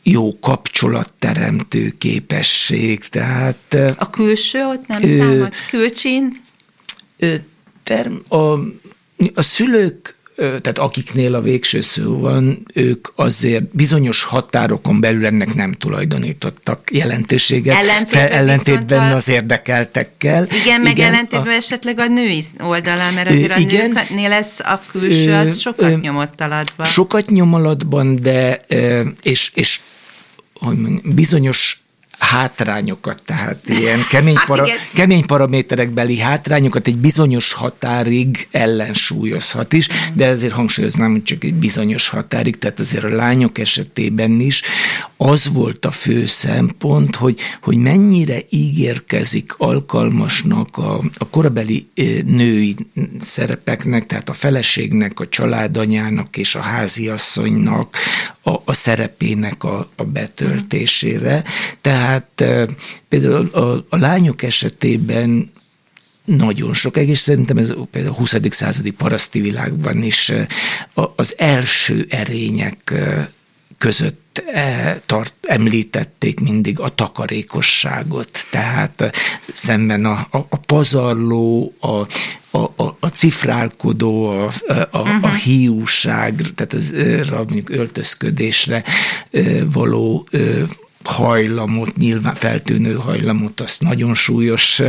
[0.02, 3.76] jó kapcsolatteremtő képesség, tehát...
[3.96, 5.54] A külső ott nem ö, számad?
[5.70, 6.40] Külcsin?
[7.18, 7.34] Ö,
[7.82, 8.52] term, a,
[9.34, 15.72] a szülők tehát akiknél a végső szó van, ők azért bizonyos határokon belül ennek nem
[15.72, 17.76] tulajdonítottak jelentőséget.
[17.76, 19.14] Ellentétben, fel, ellentétben a...
[19.14, 20.46] az érdekeltekkel.
[20.64, 21.56] Igen, meg igen, ellentétben a...
[21.56, 25.96] esetleg a női oldalán, mert azért igen, a nőknél ez a külső, az sokat ö,
[25.96, 26.86] nyomott alatban.
[26.86, 28.60] Sokat nyom alatban, de
[29.22, 29.80] és, és
[30.54, 31.81] hogy mondjam, bizonyos
[32.22, 40.26] hátrányokat, tehát ilyen kemény, hát para, kemény paraméterekbeli hátrányokat egy bizonyos határig ellensúlyozhat is, de
[40.26, 44.62] ezért hangsúlyoznám, hogy csak egy bizonyos határig, tehát azért a lányok esetében is.
[45.16, 51.88] Az volt a fő szempont, hogy, hogy mennyire ígérkezik alkalmasnak a, a korabeli
[52.26, 52.76] női
[53.20, 57.96] szerepeknek, tehát a feleségnek, a családanyának és a háziasszonynak
[58.42, 61.44] a, a szerepének a, a betöltésére.
[61.80, 62.44] Tehát
[63.08, 65.52] például a, a lányok esetében
[66.24, 68.34] nagyon sok, és szerintem ez például a 20.
[68.50, 70.32] századi paraszti világban is
[71.16, 72.94] az első erények
[73.78, 74.42] között
[75.06, 79.12] tart, említették mindig a takarékosságot, tehát
[79.52, 82.06] szemben a, a, a pazarló, a,
[82.54, 84.50] a, a, a cifrálkodó, a, a,
[84.92, 85.24] uh-huh.
[85.24, 85.34] a mhm.
[85.34, 86.94] hiúság, tehát az
[87.30, 88.84] mondjuk öltözködésre
[89.72, 90.28] való
[91.04, 94.82] hajlamot, nyilván feltűnő hajlamot, azt nagyon súlyos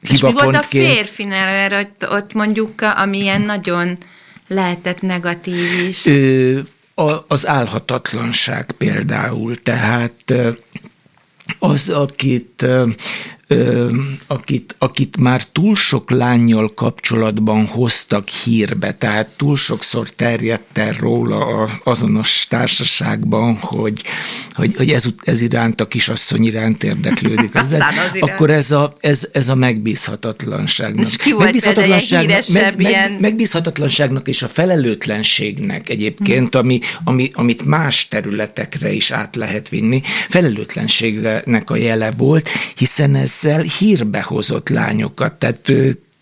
[0.00, 3.98] és mi volt a férfinál, mert ott, ott mondjuk, amilyen nagyon
[4.48, 6.06] lehetett negatív is?
[6.06, 6.58] Ö,
[6.94, 10.34] a, az álhatatlanság például, tehát
[11.58, 12.66] az, akit
[14.26, 21.46] akit, akit már túl sok lányjal kapcsolatban hoztak hírbe, tehát túl sokszor terjedt el róla
[21.46, 24.02] a azonos társaságban, hogy,
[24.52, 27.54] hogy, hogy ez, ez iránt, a kisasszony iránt érdeklődik.
[27.58, 31.06] Az, az akkor ez a, ez, ez a megbízhatatlanságnak.
[31.06, 38.08] És ki volt megbízhatatlanságnak, meg, meg, megbízhatatlanságnak és a felelőtlenségnek egyébként, ami, ami, amit más
[38.08, 45.32] területekre is át lehet vinni, felelőtlenségnek a jele volt, hiszen ez ezzel hírbe hozott lányokat,
[45.32, 45.72] tehát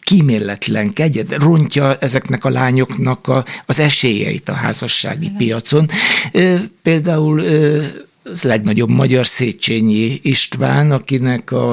[0.03, 5.89] kíméletlen kegyed, rontja ezeknek a lányoknak a, az esélyeit a házassági piacon.
[6.83, 7.43] Például
[8.33, 11.73] az legnagyobb magyar Széchenyi István, akinek a...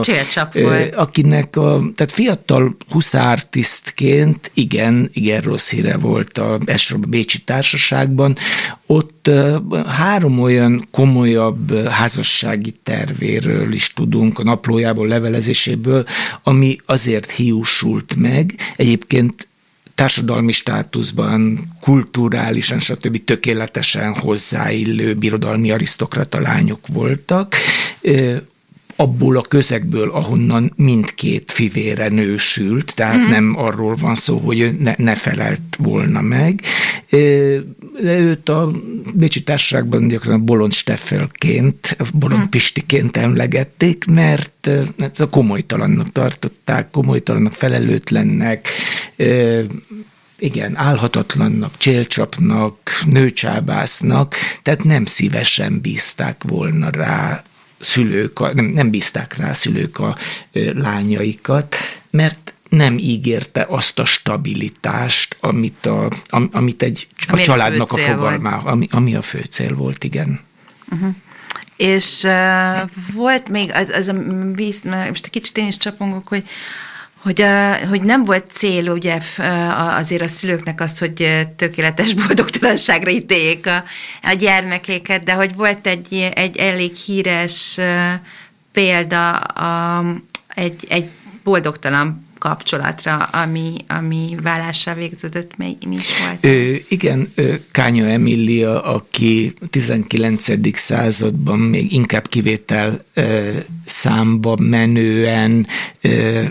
[0.54, 0.96] volt.
[0.96, 6.60] Akinek a, tehát fiatal huszártisztként igen, igen rossz híre volt a,
[6.92, 8.36] a Bécsi Társaságban.
[8.86, 9.30] Ott
[9.88, 16.06] három olyan komolyabb házassági tervéről is tudunk, a naplójából, levelezéséből,
[16.44, 18.56] ami azért hiúsult meg.
[18.76, 19.48] Egyébként
[20.04, 23.24] társadalmi státuszban, kulturálisan, stb.
[23.24, 27.56] tökéletesen hozzáillő birodalmi arisztokrata lányok voltak,
[28.96, 33.30] abból a közegből, ahonnan mindkét fivére nősült, tehát mm.
[33.30, 36.62] nem arról van szó, hogy ne, ne felelt volna meg.
[38.02, 38.72] De őt a
[39.14, 42.50] Bécsi Társaságban gyakran Bolond Steffelként, Bolond mm.
[42.50, 48.68] Pistiként emlegették, mert hát a komolytalannak tartották, komolytalannak, felelőtlennek,
[50.40, 57.44] igen, álhatatlannak, csélcsapnak, nőcsábásznak, tehát nem szívesen bízták volna rá
[57.84, 60.16] szülők, nem, nem bízták rá szülők a
[60.74, 61.76] lányaikat,
[62.10, 66.10] mert nem ígérte azt a stabilitást, amit, a,
[66.52, 70.40] amit egy a családnak a fogalmá, ami, ami a fő cél volt, igen.
[70.92, 71.16] Uh-huh.
[71.76, 74.14] És uh, volt még, az, az a
[74.54, 76.44] víz, most egy kicsit én is csapongok, hogy
[77.24, 79.20] hogy, a, hogy nem volt cél ugye
[79.98, 83.84] azért a szülőknek az, hogy tökéletes boldogtalanságra ítéljék a,
[84.24, 87.80] a gyermekéket, de hogy volt egy, egy elég híres
[88.72, 90.06] példa a,
[90.48, 91.10] egy, egy
[91.44, 96.38] boldogtalan kapcsolatra, ami, ami vállással végződött, mi, mi is volt?
[96.46, 97.34] Ö, igen,
[97.72, 100.78] Kánya Emília, aki 19.
[100.78, 103.50] században még inkább kivétel ö,
[103.86, 105.68] számba menően,
[106.02, 106.42] ö,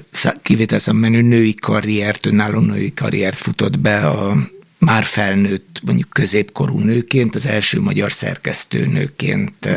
[0.42, 4.36] kivétel számba menő női karriert, önálló női karriert futott be a
[4.84, 9.68] már felnőtt, mondjuk középkorú nőként, az első magyar szerkesztőnőként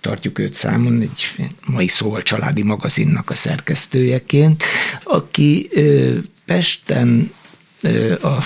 [0.00, 1.34] tartjuk őt számon, egy
[1.66, 4.64] mai szóval családi magazinnak a szerkesztőjeként,
[5.04, 5.68] aki
[6.46, 7.32] Pesten
[8.22, 8.44] a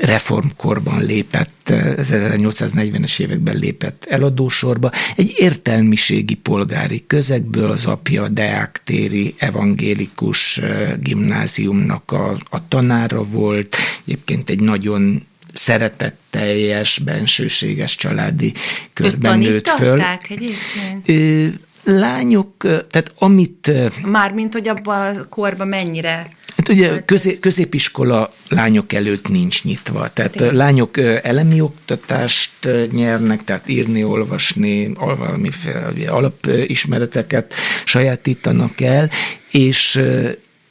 [0.00, 10.60] reformkorban lépett, 1840-es években lépett eladósorba, egy értelmiségi polgári közegből az apja Deák téri evangélikus
[11.00, 13.76] gimnáziumnak a, a tanára volt,
[14.06, 18.52] egyébként egy nagyon szeretetteljes, bensőséges családi
[18.92, 20.00] körben nőtt föl.
[20.28, 21.58] egyébként?
[21.84, 23.70] Lányok, tehát amit...
[24.04, 26.26] Mármint, hogy abban a korban mennyire
[26.64, 30.54] Hát ugye közé, középiskola lányok előtt nincs nyitva, tehát Tényleg.
[30.54, 39.10] lányok elemi oktatást nyernek, tehát írni, olvasni, valamiféle alapismereteket sajátítanak el,
[39.50, 40.00] és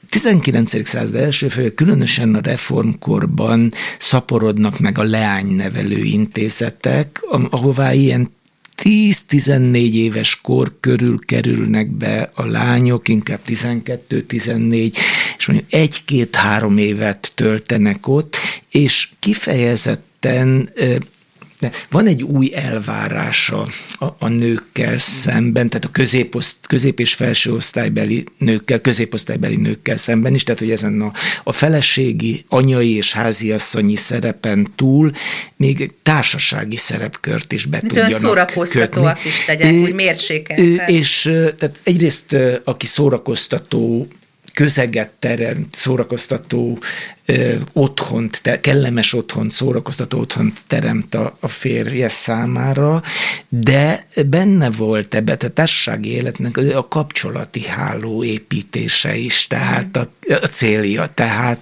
[0.09, 0.87] 19.
[0.87, 8.29] század első fél, különösen a reformkorban szaporodnak meg a leánynevelő intézetek, ahová ilyen
[8.83, 14.97] 10-14 éves kor körül kerülnek be a lányok, inkább 12-14,
[15.37, 18.37] és mondjuk egy-két-három évet töltenek ott,
[18.69, 20.69] és kifejezetten
[21.63, 23.67] de van egy új elvárása
[23.99, 30.33] a, a nőkkel szemben, tehát a középoszt, közép- és felső osztálybeli nőkkel, középosztálybeli nőkkel szemben
[30.33, 31.11] is, tehát hogy ezen a,
[31.43, 35.11] a feleségi, anyai és háziasszonyi szerepen túl
[35.55, 39.29] még társasági szerepkört is be Mit tudjanak szórakoztatóak kötni.
[39.29, 40.87] is tegyek, úgy mérsékelten.
[40.87, 41.21] És
[41.57, 44.07] tehát egyrészt aki szórakoztató
[44.53, 46.79] közeget teremt, szórakoztató
[47.25, 53.01] ö, otthont, te, kellemes otthont, szórakoztató otthont teremt a, a férje számára,
[53.49, 60.47] de benne volt ebbe a társasági életnek a kapcsolati háló építése is, tehát a, a
[60.51, 61.59] célja, tehát,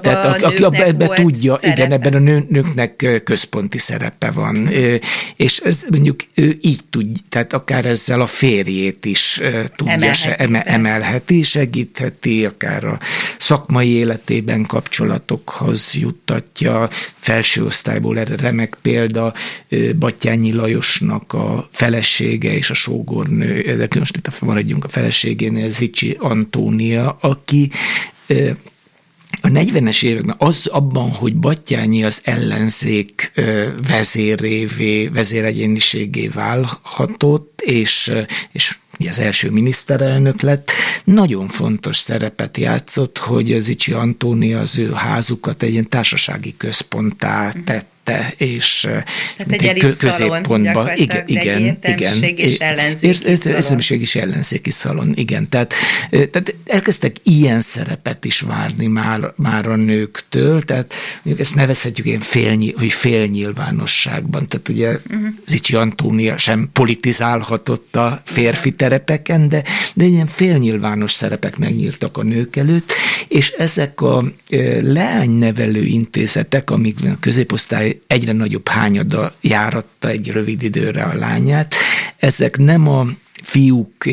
[0.00, 1.80] tehát a, aki ebbe tudja, szerepe.
[1.80, 4.68] igen, ebben a nő, nőknek központi szerepe van,
[5.36, 6.20] és ez mondjuk
[6.60, 9.40] így tud, tehát akár ezzel a férjét is
[9.76, 11.42] tudja, emelheti, emelheti
[12.10, 12.98] segítheti, akár a
[13.38, 16.88] szakmai életében kapcsolatokhoz juttatja.
[17.14, 19.34] Felső osztályból erre remek példa
[19.98, 27.18] Batyányi Lajosnak a felesége és a sógornő, de most itt maradjunk a feleségénél, Zicsi Antónia,
[27.20, 27.70] aki
[29.42, 33.32] a 40-es években az abban, hogy Batyányi az ellenzék
[33.88, 38.12] vezérévé, vezéregyéniségé válhatott, és,
[38.52, 40.70] és ugye az első miniszterelnök lett,
[41.04, 47.52] nagyon fontos szerepet játszott, hogy az Icsi Antónia az ő házukat egy ilyen társasági központtá
[47.64, 48.88] tett tette, és
[49.36, 50.88] Tehát egy, középpontban.
[50.94, 52.22] Igen, igen, igen.
[52.22, 55.48] és ellenzéki Értelmiség és ellenzéki szalon, igen.
[55.48, 55.74] Tehát,
[56.10, 62.20] tehát elkezdtek ilyen szerepet is várni már, már a nőktől, tehát mondjuk ezt nevezhetjük ilyen
[62.20, 64.48] fél, hogy félnyilvánosságban.
[64.48, 65.28] Tehát ugye uh-huh.
[65.46, 69.62] Zicsi Antónia sem politizálhatott a férfi terepeken, de,
[69.94, 72.92] de ilyen félnyilvános szerepek megnyíltak a nők előtt,
[73.28, 74.24] és ezek a
[74.80, 81.74] leánynevelő intézetek, amik a középosztály egyre nagyobb hányada járatta egy rövid időre a lányát.
[82.16, 83.06] Ezek nem a
[83.42, 84.04] fiúk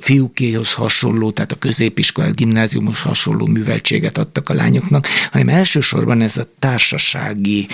[0.00, 6.48] fiúkéhoz hasonló, tehát a középiskolát, gimnáziumos hasonló műveltséget adtak a lányoknak, hanem elsősorban ez a
[6.58, 7.66] társasági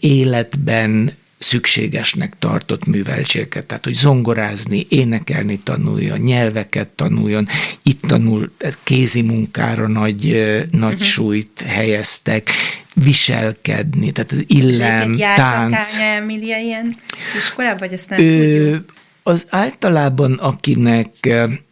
[0.00, 7.48] életben szükségesnek tartott műveltséget, tehát hogy zongorázni, énekelni tanuljon, nyelveket tanuljon,
[7.82, 8.52] itt tanul,
[8.82, 10.22] kézi munkára nagy,
[10.70, 11.08] nagy uh-huh.
[11.08, 12.50] súlyt helyeztek,
[12.94, 15.96] viselkedni, tehát az illem, tánc.
[15.96, 16.94] Kánya Emilia ilyen
[17.36, 18.84] iskolába, vagy ezt nem ő,
[19.22, 21.08] Az általában, akinek,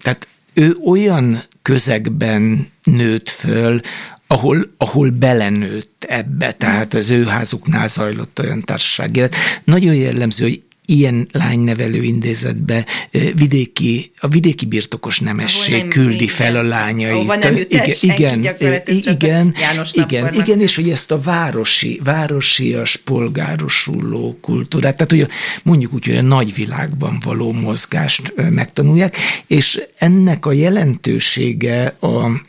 [0.03, 3.81] tehát ő olyan közegben nőtt föl,
[4.27, 9.35] ahol, ahol belenőtt ebbe, tehát az ő házuknál zajlott olyan társaság élet.
[9.65, 12.87] Nagyon jellemző, hogy ilyen lánynevelő intézetbe
[13.35, 17.27] vidéki, a vidéki birtokos nemesség küldi igen, fel a lányait.
[17.27, 19.55] Nem igen, igen, igen,
[19.93, 26.17] igen, igen, és hogy ezt a városi, városias, polgárosuló kultúrát, tehát hogy mondjuk úgy, hogy
[26.17, 29.17] a nagyvilágban való mozgást megtanulják,
[29.47, 32.41] és ennek a jelentősége a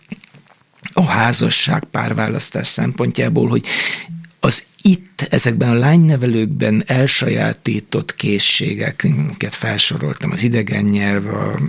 [0.93, 3.65] a házasság párválasztás szempontjából, hogy
[4.39, 11.59] az itt ezekben a lánynevelőkben elsajátított készségeket felsoroltam, az idegen nyelv, a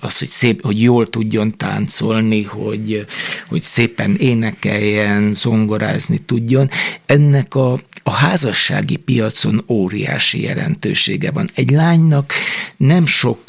[0.00, 3.06] az, hogy, szép, hogy jól tudjon táncolni, hogy,
[3.48, 6.70] hogy szépen énekeljen, zongorázni tudjon.
[7.06, 11.48] Ennek a, a házassági piacon óriási jelentősége van.
[11.54, 12.32] Egy lánynak
[12.76, 13.44] nem sok,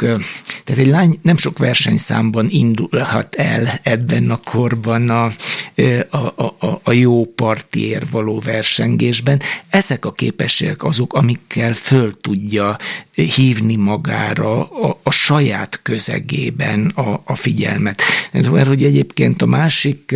[0.64, 5.32] tehát egy lány nem sok versenyszámban indulhat el ebben a korban a,
[6.10, 9.42] a, a, a jó partiér való versengésben.
[9.70, 12.78] Ezek a képességek azok, amikkel föl tudja
[13.14, 18.02] hívni magára a, a saját közegében a, a figyelmet.
[18.32, 20.16] Mert hogy egyébként a másik,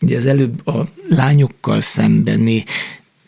[0.00, 2.64] ugye az előbb a lányokkal szembeni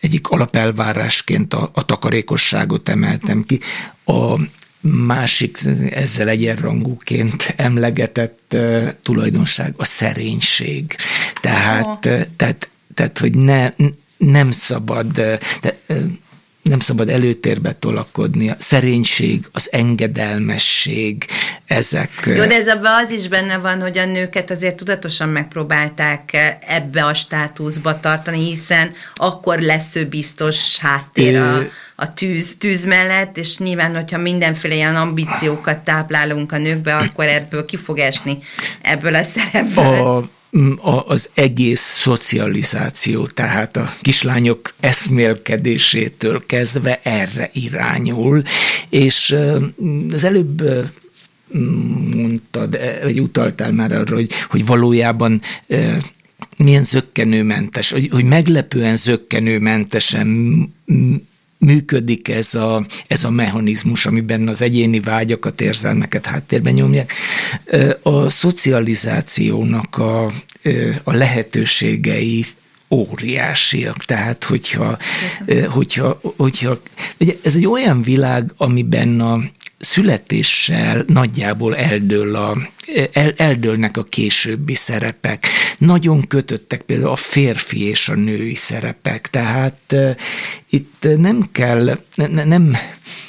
[0.00, 3.60] egyik alapelvárásként a, a takarékosságot emeltem ki.
[4.04, 4.40] A
[4.80, 5.58] másik
[5.90, 10.96] ezzel egyenrangúként emlegetett uh, tulajdonság a szerénység.
[11.40, 11.98] Tehát, oh.
[12.36, 13.70] tehát, tehát hogy ne,
[14.16, 15.38] nem szabad, de,
[16.62, 18.50] nem szabad előtérbe tolakodni.
[18.50, 21.24] A szerénység, az engedelmesség,
[21.66, 22.10] ezek...
[22.26, 26.36] Jó, de ez abban az is benne van, hogy a nőket azért tudatosan megpróbálták
[26.66, 31.58] ebbe a státuszba tartani, hiszen akkor lesz ő biztos háttér a,
[31.96, 37.64] a tűz, tűz mellett, és nyilván, hogyha mindenféle ilyen ambíciókat táplálunk a nőkbe, akkor ebből
[37.64, 38.38] ki fog esni,
[38.82, 39.84] ebből a szerepből.
[39.84, 40.39] A
[41.04, 48.42] az egész szocializáció, tehát a kislányok eszmélkedésétől kezdve erre irányul,
[48.88, 49.36] és
[50.12, 50.62] az előbb
[52.14, 55.40] mondtad, vagy utaltál már arra, hogy, hogy valójában
[56.56, 60.28] milyen zöggenőmentes, hogy, hogy meglepően zöggenőmentesen
[61.60, 67.12] működik ez a, ez a mechanizmus, amiben az egyéni vágyakat, érzelmeket háttérben nyomják.
[68.02, 70.24] A szocializációnak a,
[71.04, 72.44] a lehetőségei
[72.90, 74.04] óriásiak.
[74.04, 74.96] Tehát, hogyha,
[75.68, 76.80] hogyha, hogyha
[77.18, 79.40] ugye ez egy olyan világ, amiben a
[79.80, 82.56] születéssel nagyjából eldől a,
[83.12, 85.44] el, eldőlnek a későbbi szerepek.
[85.78, 90.16] Nagyon kötöttek például a férfi és a női szerepek, tehát uh,
[90.70, 92.76] itt nem kell, ne, nem,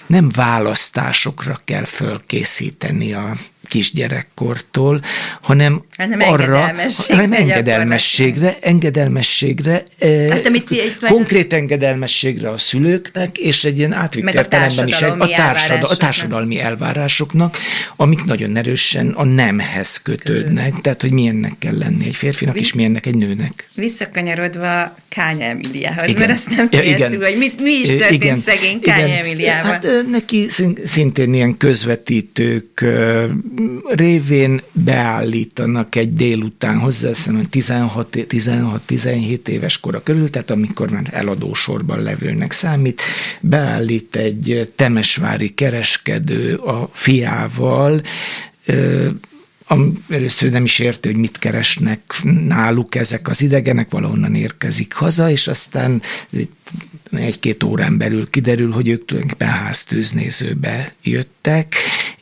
[0.07, 3.37] nem választásokra kell fölkészíteni a
[3.71, 5.01] kisgyerekkortól,
[5.41, 6.73] hanem, hanem arra,
[7.07, 9.83] hanem engedelmességre, engedelmességre,
[10.29, 15.27] hát, amit egy, konkrét engedelmességre a szülőknek, és egy ilyen átvitt értelemben is egy, a,
[15.27, 17.57] társadal, a társadalmi elvárásoknak,
[17.95, 20.81] amik nagyon erősen a nemhez kötődnek, Kötő.
[20.81, 23.69] tehát hogy milyennek kell lenni egy férfinak, és milyennek egy nőnek.
[23.75, 26.27] Visszakanyarodva Kánya Emiliához, igen.
[26.27, 28.39] mert azt nem kérdeztük, hogy mit, mi is történt igen.
[28.39, 29.71] szegény Kánya Emiliával.
[29.71, 30.47] Hát neki
[30.85, 32.85] szintén ilyen közvetítők
[33.89, 43.01] révén beállítanak egy délután hozzá, 16-17 éves kora körül, tehát amikor már eladósorban levőnek számít,
[43.41, 48.01] beállít egy temesvári kereskedő a fiával,
[50.09, 55.47] először nem is érti, hogy mit keresnek náluk ezek az idegenek, valahonnan érkezik haza, és
[55.47, 56.01] aztán
[57.11, 61.75] egy-két órán belül kiderül, hogy ők tulajdonképpen háztűznézőbe jöttek,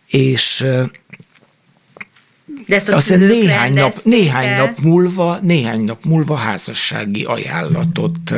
[0.08, 0.66] és
[2.70, 8.34] de ezt a Aztán néhány nap, néhány nap múlva, néhány nap múlva házassági ajánlatot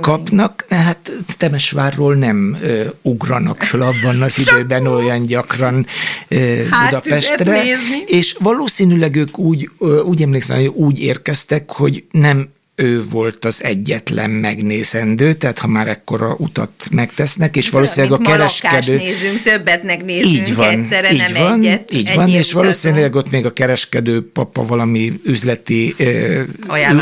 [0.00, 0.66] kapnak.
[0.70, 5.86] Hát Temesvárról nem uh, ugranak fel abban az időben olyan gyakran
[6.30, 6.38] uh,
[6.84, 7.52] Budapestre.
[7.52, 8.02] Nézni.
[8.06, 12.48] És valószínűleg ők úgy, uh, úgy emlékszem, hogy úgy érkeztek, hogy nem
[12.80, 18.22] ő volt az egyetlen megnézendő, tehát ha már ekkora utat megtesznek, és Ez valószínűleg a
[18.22, 18.96] kereskedő...
[18.96, 21.92] nézünk, többet megnézünk így van, egyszerre, így nem van, egyet.
[21.92, 25.94] Így van, és valószínűleg ott még a kereskedő papa valami üzleti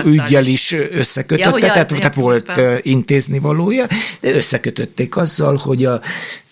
[0.05, 2.51] ügyel is összekötötte, ja, tehát, tehát volt
[2.83, 3.87] intézni valója,
[4.21, 6.01] de összekötötték azzal, hogy a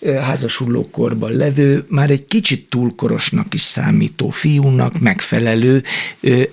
[0.05, 5.83] házasuló korban levő, már egy kicsit túlkorosnak is számító fiúnak megfelelő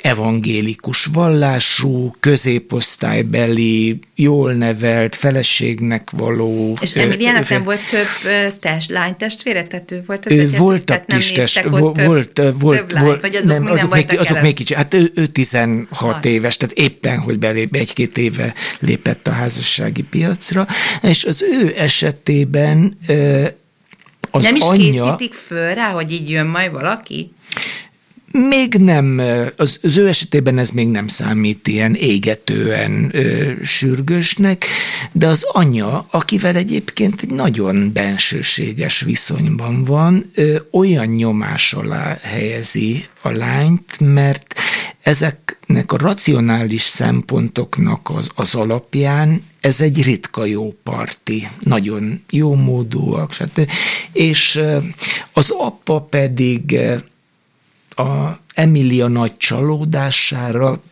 [0.00, 2.16] evangélikus vallású,
[2.66, 6.76] középosztálybeli, jól nevelt, feleségnek való.
[6.80, 9.62] És Emiliának nem volt több test, lánytestvére?
[9.66, 13.66] Tehát ő volt az egyetlen, voltak kis test, volt, volt, volt, lány, vagy azok nem,
[13.66, 14.74] azok, még, azok még kicsi.
[14.74, 16.24] Hát ő, ő 16 Hat.
[16.24, 20.66] éves, tehát éppen, hogy belép, egy-két éve lépett a házassági piacra,
[21.02, 22.98] és az ő esetében
[24.30, 27.32] az Nem is anyja, készítik föl rá, hogy így jön majd valaki?
[28.38, 29.18] Még nem,
[29.56, 34.64] az, az ő esetében ez még nem számít ilyen égetően ö, sürgősnek,
[35.12, 43.04] de az anya, akivel egyébként egy nagyon bensőséges viszonyban van, ö, olyan nyomás alá helyezi
[43.22, 44.54] a lányt, mert
[45.02, 53.36] ezeknek a racionális szempontoknak az, az alapján ez egy ritka jó parti, nagyon jó módúak,
[54.12, 54.60] és
[55.32, 56.78] az apa pedig
[57.96, 60.82] a Emilia nagy csalódására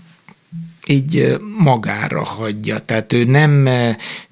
[0.86, 2.78] így magára hagyja.
[2.78, 3.68] Tehát ő nem,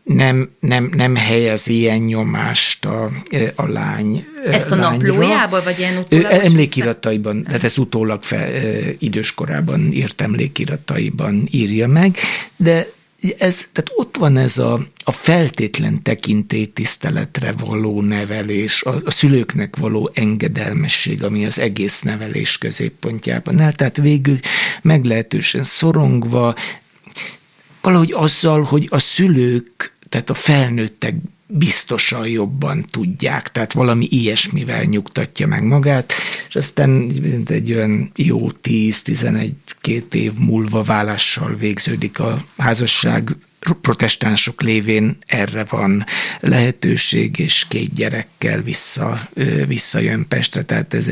[0.02, 3.10] nem, nem, nem helyez ilyen nyomást a,
[3.54, 4.24] a lány.
[4.46, 5.06] Ezt a lányra.
[5.06, 6.46] naplójából, vagy ilyen utólagos?
[6.46, 8.50] Emlékirataiban, tehát ezt utólag fel,
[8.98, 12.16] időskorában írt emlékirataiban írja meg,
[12.56, 12.86] de
[13.38, 20.10] ez, tehát ott van ez a, a feltétlen tekintélytiszteletre való nevelés, a, a szülőknek való
[20.14, 23.72] engedelmesség, ami az egész nevelés középpontjában áll.
[23.72, 24.38] Tehát végül
[24.82, 26.54] meglehetősen szorongva,
[27.80, 31.14] valahogy azzal, hogy a szülők, tehát a felnőttek
[31.50, 36.12] biztosan jobban tudják, tehát valami ilyesmivel nyugtatja meg magát,
[36.48, 37.12] és aztán
[37.46, 43.36] egy olyan jó 10-11 két év múlva vállással végződik a házasság,
[43.80, 46.04] protestánsok lévén erre van
[46.40, 49.28] lehetőség, és két gyerekkel vissza,
[49.66, 51.10] visszajön Pestre, tehát ez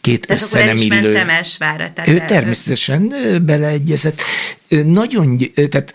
[0.00, 1.12] két tehát össze nem illő.
[1.58, 3.12] Tehát ő természetesen
[3.42, 4.20] beleegyezett.
[4.68, 5.94] Nagyon, tehát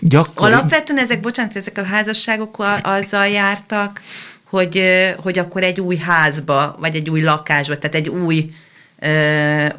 [0.00, 0.52] gyakori...
[0.52, 4.02] Alapvetően ezek, bocsánat, ezek a házasságok azzal jártak,
[4.44, 4.82] hogy,
[5.16, 8.50] hogy akkor egy új házba, vagy egy új lakásba, tehát egy új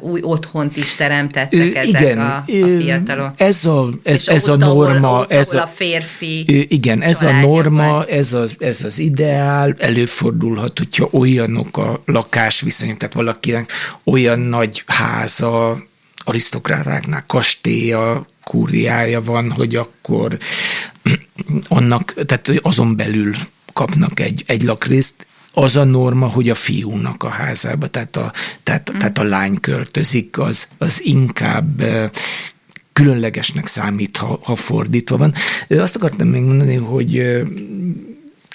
[0.00, 2.44] új otthont is teremtettek ezek igen, a, a
[2.78, 3.32] fiatalok.
[3.36, 5.12] Ez a, ez, ez a norma.
[5.12, 10.78] Ahol, ez a, a férfi Igen, ez a norma, ez az, ez az ideál, előfordulhat,
[10.78, 13.72] hogyha olyanok a lakásviszonyok, tehát valakinek
[14.04, 15.82] olyan nagy háza,
[16.24, 20.38] arisztokrátáknál kastélya, kúriája van, hogy akkor
[21.68, 23.34] annak, tehát azon belül
[23.72, 28.32] kapnak egy, egy lakrészt, az a norma, hogy a fiúnak a házába, tehát a,
[28.62, 28.98] tehát, mm.
[28.98, 31.84] tehát a lány költözik, az, az inkább
[32.92, 35.34] különlegesnek számít, ha, ha fordítva van.
[35.68, 37.42] Azt akartam még mondani, hogy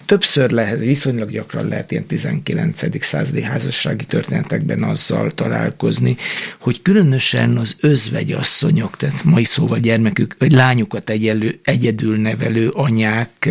[0.05, 3.03] többször lehet, viszonylag gyakran lehet ilyen 19.
[3.03, 6.17] századi házassági történetekben azzal találkozni,
[6.59, 13.49] hogy különösen az özvegyasszonyok, tehát mai szóval gyermekük, vagy lányukat egyelő, egyedül nevelő anyák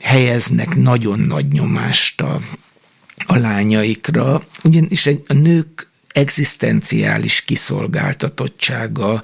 [0.00, 2.40] helyeznek nagyon nagy nyomást a,
[3.26, 9.22] a lányaikra, ugyanis egy, a nők egzisztenciális kiszolgáltatottsága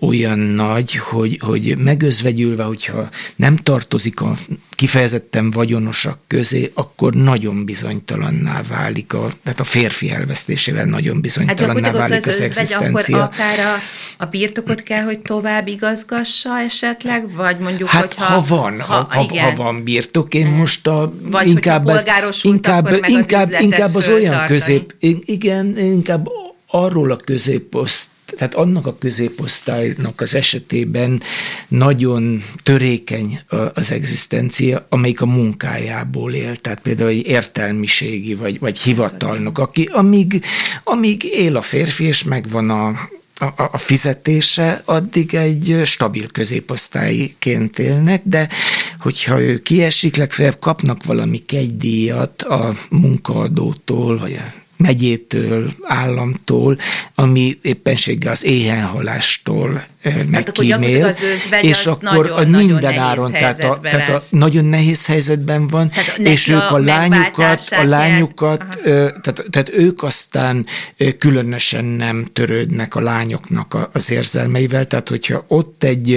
[0.00, 4.36] olyan nagy, hogy, hogy megözvegyülve, hogyha nem tartozik a
[4.80, 11.96] kifejezetten vagyonosak közé, akkor nagyon bizonytalanná válik, a, tehát a férfi elvesztésével nagyon bizonytalanná hát
[11.96, 13.16] válik az, az egzisztencia.
[13.16, 13.78] Akkor akár a,
[14.24, 18.24] a birtokot kell, hogy tovább igazgassa esetleg, vagy mondjuk, hát, hogyha...
[18.24, 19.44] ha van, ha, ha, igen.
[19.44, 22.04] ha van birtok, én most a, vagy inkább, az,
[22.42, 26.28] inkább, inkább, az inkább az olyan közép, igen, inkább
[26.66, 31.22] arról a középoszt tehát annak a középosztálynak az esetében
[31.68, 33.40] nagyon törékeny
[33.74, 40.44] az egzisztencia, amelyik a munkájából él, tehát például egy értelmiségi vagy, vagy hivatalnok, aki amíg,
[40.84, 42.86] amíg él a férfi, és megvan a,
[43.40, 48.48] a, a fizetése, addig egy stabil középosztályként élnek, de
[48.98, 56.78] hogyha ő kiesik, legfeljebb kapnak valami kegydíjat a munkaadótól, vagy a megyétől, államtól,
[57.14, 59.82] ami éppenséggel az éhenhalástól
[60.30, 61.22] megkímél, az
[61.60, 65.90] és az akkor nagyon, minden nagyon áron, tehát a, tehát a nagyon nehéz helyzetben van,
[65.90, 70.66] tehát és ők a lányukat, a lányukat, tehát, tehát ők aztán
[71.18, 76.08] különösen nem törődnek a lányoknak az érzelmeivel, tehát hogyha ott egy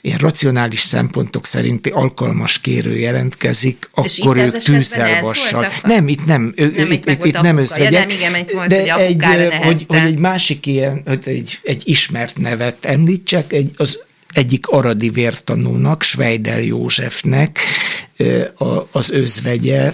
[0.00, 5.66] ilyen racionális szempontok szerinti alkalmas kérő jelentkezik, és akkor ők tűzzel vassal.
[5.82, 7.97] Nem, itt nem, nem itt, itt, itt, nem összegyek.
[7.98, 9.24] Nem, igen, volt, de hogy, egy,
[9.62, 15.10] hogy, hogy egy másik ilyen, hogy egy, egy ismert nevet említsek, egy, az egyik aradi
[15.10, 17.58] vértanúnak, Sveidel Józsefnek
[18.90, 19.92] az özvegye,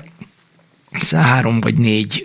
[1.11, 2.25] három vagy négy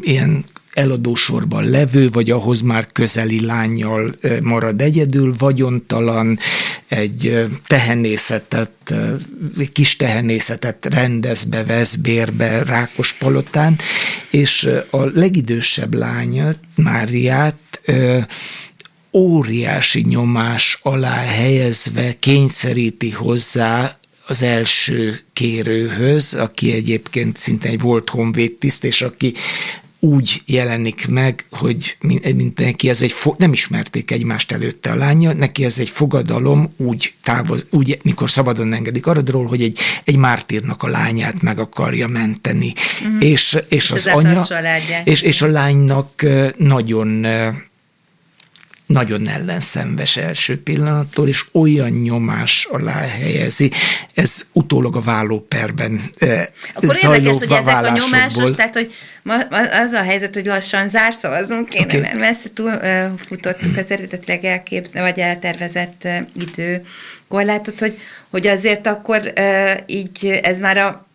[0.00, 6.38] ilyen eladósorban levő, vagy ahhoz már közeli lányjal marad egyedül, vagyontalan,
[6.88, 8.94] egy tehenészetet,
[9.72, 13.78] kis tehenészetet rendez be, vesz bérbe Rákos palotán,
[14.30, 17.80] és a legidősebb lánya, Máriát,
[19.12, 28.84] óriási nyomás alá helyezve kényszeríti hozzá az első kérőhöz, aki egyébként szinte egy volt honvédtiszt,
[28.84, 29.34] és aki
[30.00, 31.96] úgy jelenik meg, hogy
[32.34, 37.14] mint neki ez egy, nem ismerték egymást előtte a lánya, neki ez egy fogadalom, úgy
[37.22, 42.72] távoz, úgy, mikor szabadon engedik arradról, hogy egy, egy mártírnak a lányát meg akarja menteni.
[43.04, 43.24] Uh-huh.
[43.24, 44.46] És, és, és az anya,
[45.04, 46.26] és, és a lánynak
[46.56, 47.26] nagyon
[48.88, 53.70] nagyon ellenszenves első pillanattól, és olyan nyomás alá helyezi.
[54.14, 59.34] Ez utólag a vállóperben eh, Akkor érdekes, hogy ezek a nyomások, tehát hogy ma,
[59.82, 62.00] az a helyzet, hogy lassan zárszavazunk kéne, okay.
[62.00, 67.98] mert messze túl uh, futottuk az eredetileg elképzelni, vagy eltervezett uh, időkorlátot, hogy,
[68.30, 71.07] hogy azért akkor uh, így ez már a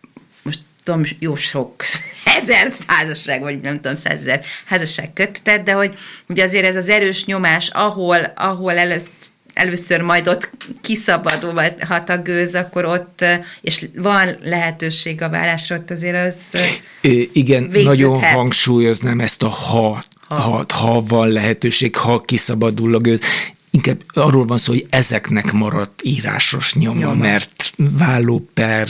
[0.84, 1.84] tudom, jó sok
[2.40, 5.94] ezer házasság, vagy nem tudom, százezer házasság kötetett, de hogy
[6.28, 12.54] ugye azért ez az erős nyomás, ahol, ahol előtt először majd ott kiszabadulhat a gőz,
[12.54, 13.24] akkor ott,
[13.60, 16.60] és van lehetőség a vállásra, ott azért az
[17.00, 17.84] é, Igen, végződhet.
[17.84, 20.40] nagyon hangsúlyoznám ezt a ha, ha.
[20.40, 23.20] Ha, ha van lehetőség, ha kiszabadul a gőz
[23.74, 27.14] inkább arról van szó, hogy ezeknek maradt írásos nyoma, nyoma.
[27.14, 28.88] mert vállóper,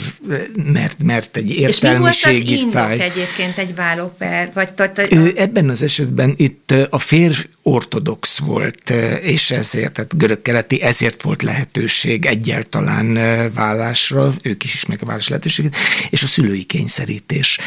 [0.73, 2.99] mert, mert egy értelmiségi És mi volt az fáj.
[2.99, 4.51] egyébként egy vállóper?
[4.53, 4.97] Vagy tart,
[5.35, 8.89] Ebben az esetben itt a férj ortodox volt,
[9.21, 13.13] és ezért, tehát görög-keleti, ezért volt lehetőség egyáltalán
[13.53, 15.75] vállásra, ők is ismerik a vállás lehetőséget,
[16.09, 17.59] és a szülői kényszerítés.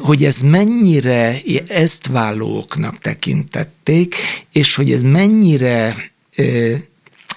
[0.00, 4.14] Hogy ez mennyire ezt vállóknak tekintették,
[4.52, 6.10] és hogy ez mennyire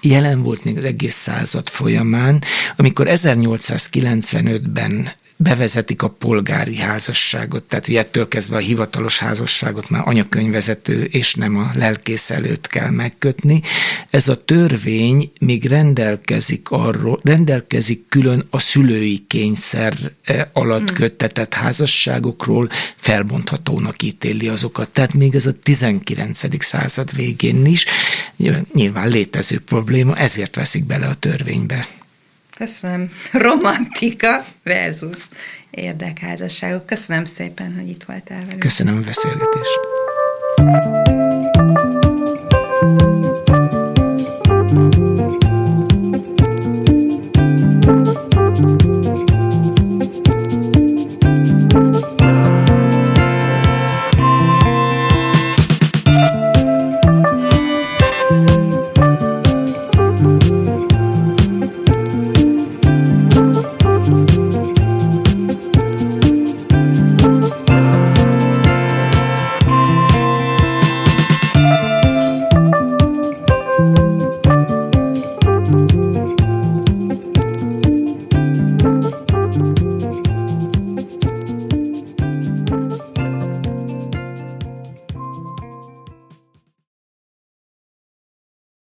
[0.01, 2.43] jelen volt még az egész század folyamán,
[2.75, 11.03] amikor 1895-ben bevezetik a polgári házasságot, tehát hogy ettől kezdve a hivatalos házasságot már anyakönyvezető
[11.03, 13.61] és nem a lelkész előtt kell megkötni.
[14.09, 20.97] Ez a törvény még rendelkezik arról, rendelkezik külön a szülői kényszer eh, alatt hmm.
[20.97, 24.89] köttetett házasságokról, felbonthatónak ítéli azokat.
[24.89, 26.63] Tehát még ez a 19.
[26.63, 27.85] század végén is
[28.73, 31.85] nyilván létező probléma, ezért veszik bele a törvénybe.
[32.55, 33.11] Köszönöm.
[33.31, 35.21] Romantika versus
[35.71, 36.85] érdekházasságok.
[36.85, 38.59] Köszönöm szépen, hogy itt voltál velünk.
[38.59, 39.79] Köszönöm a beszélgetést.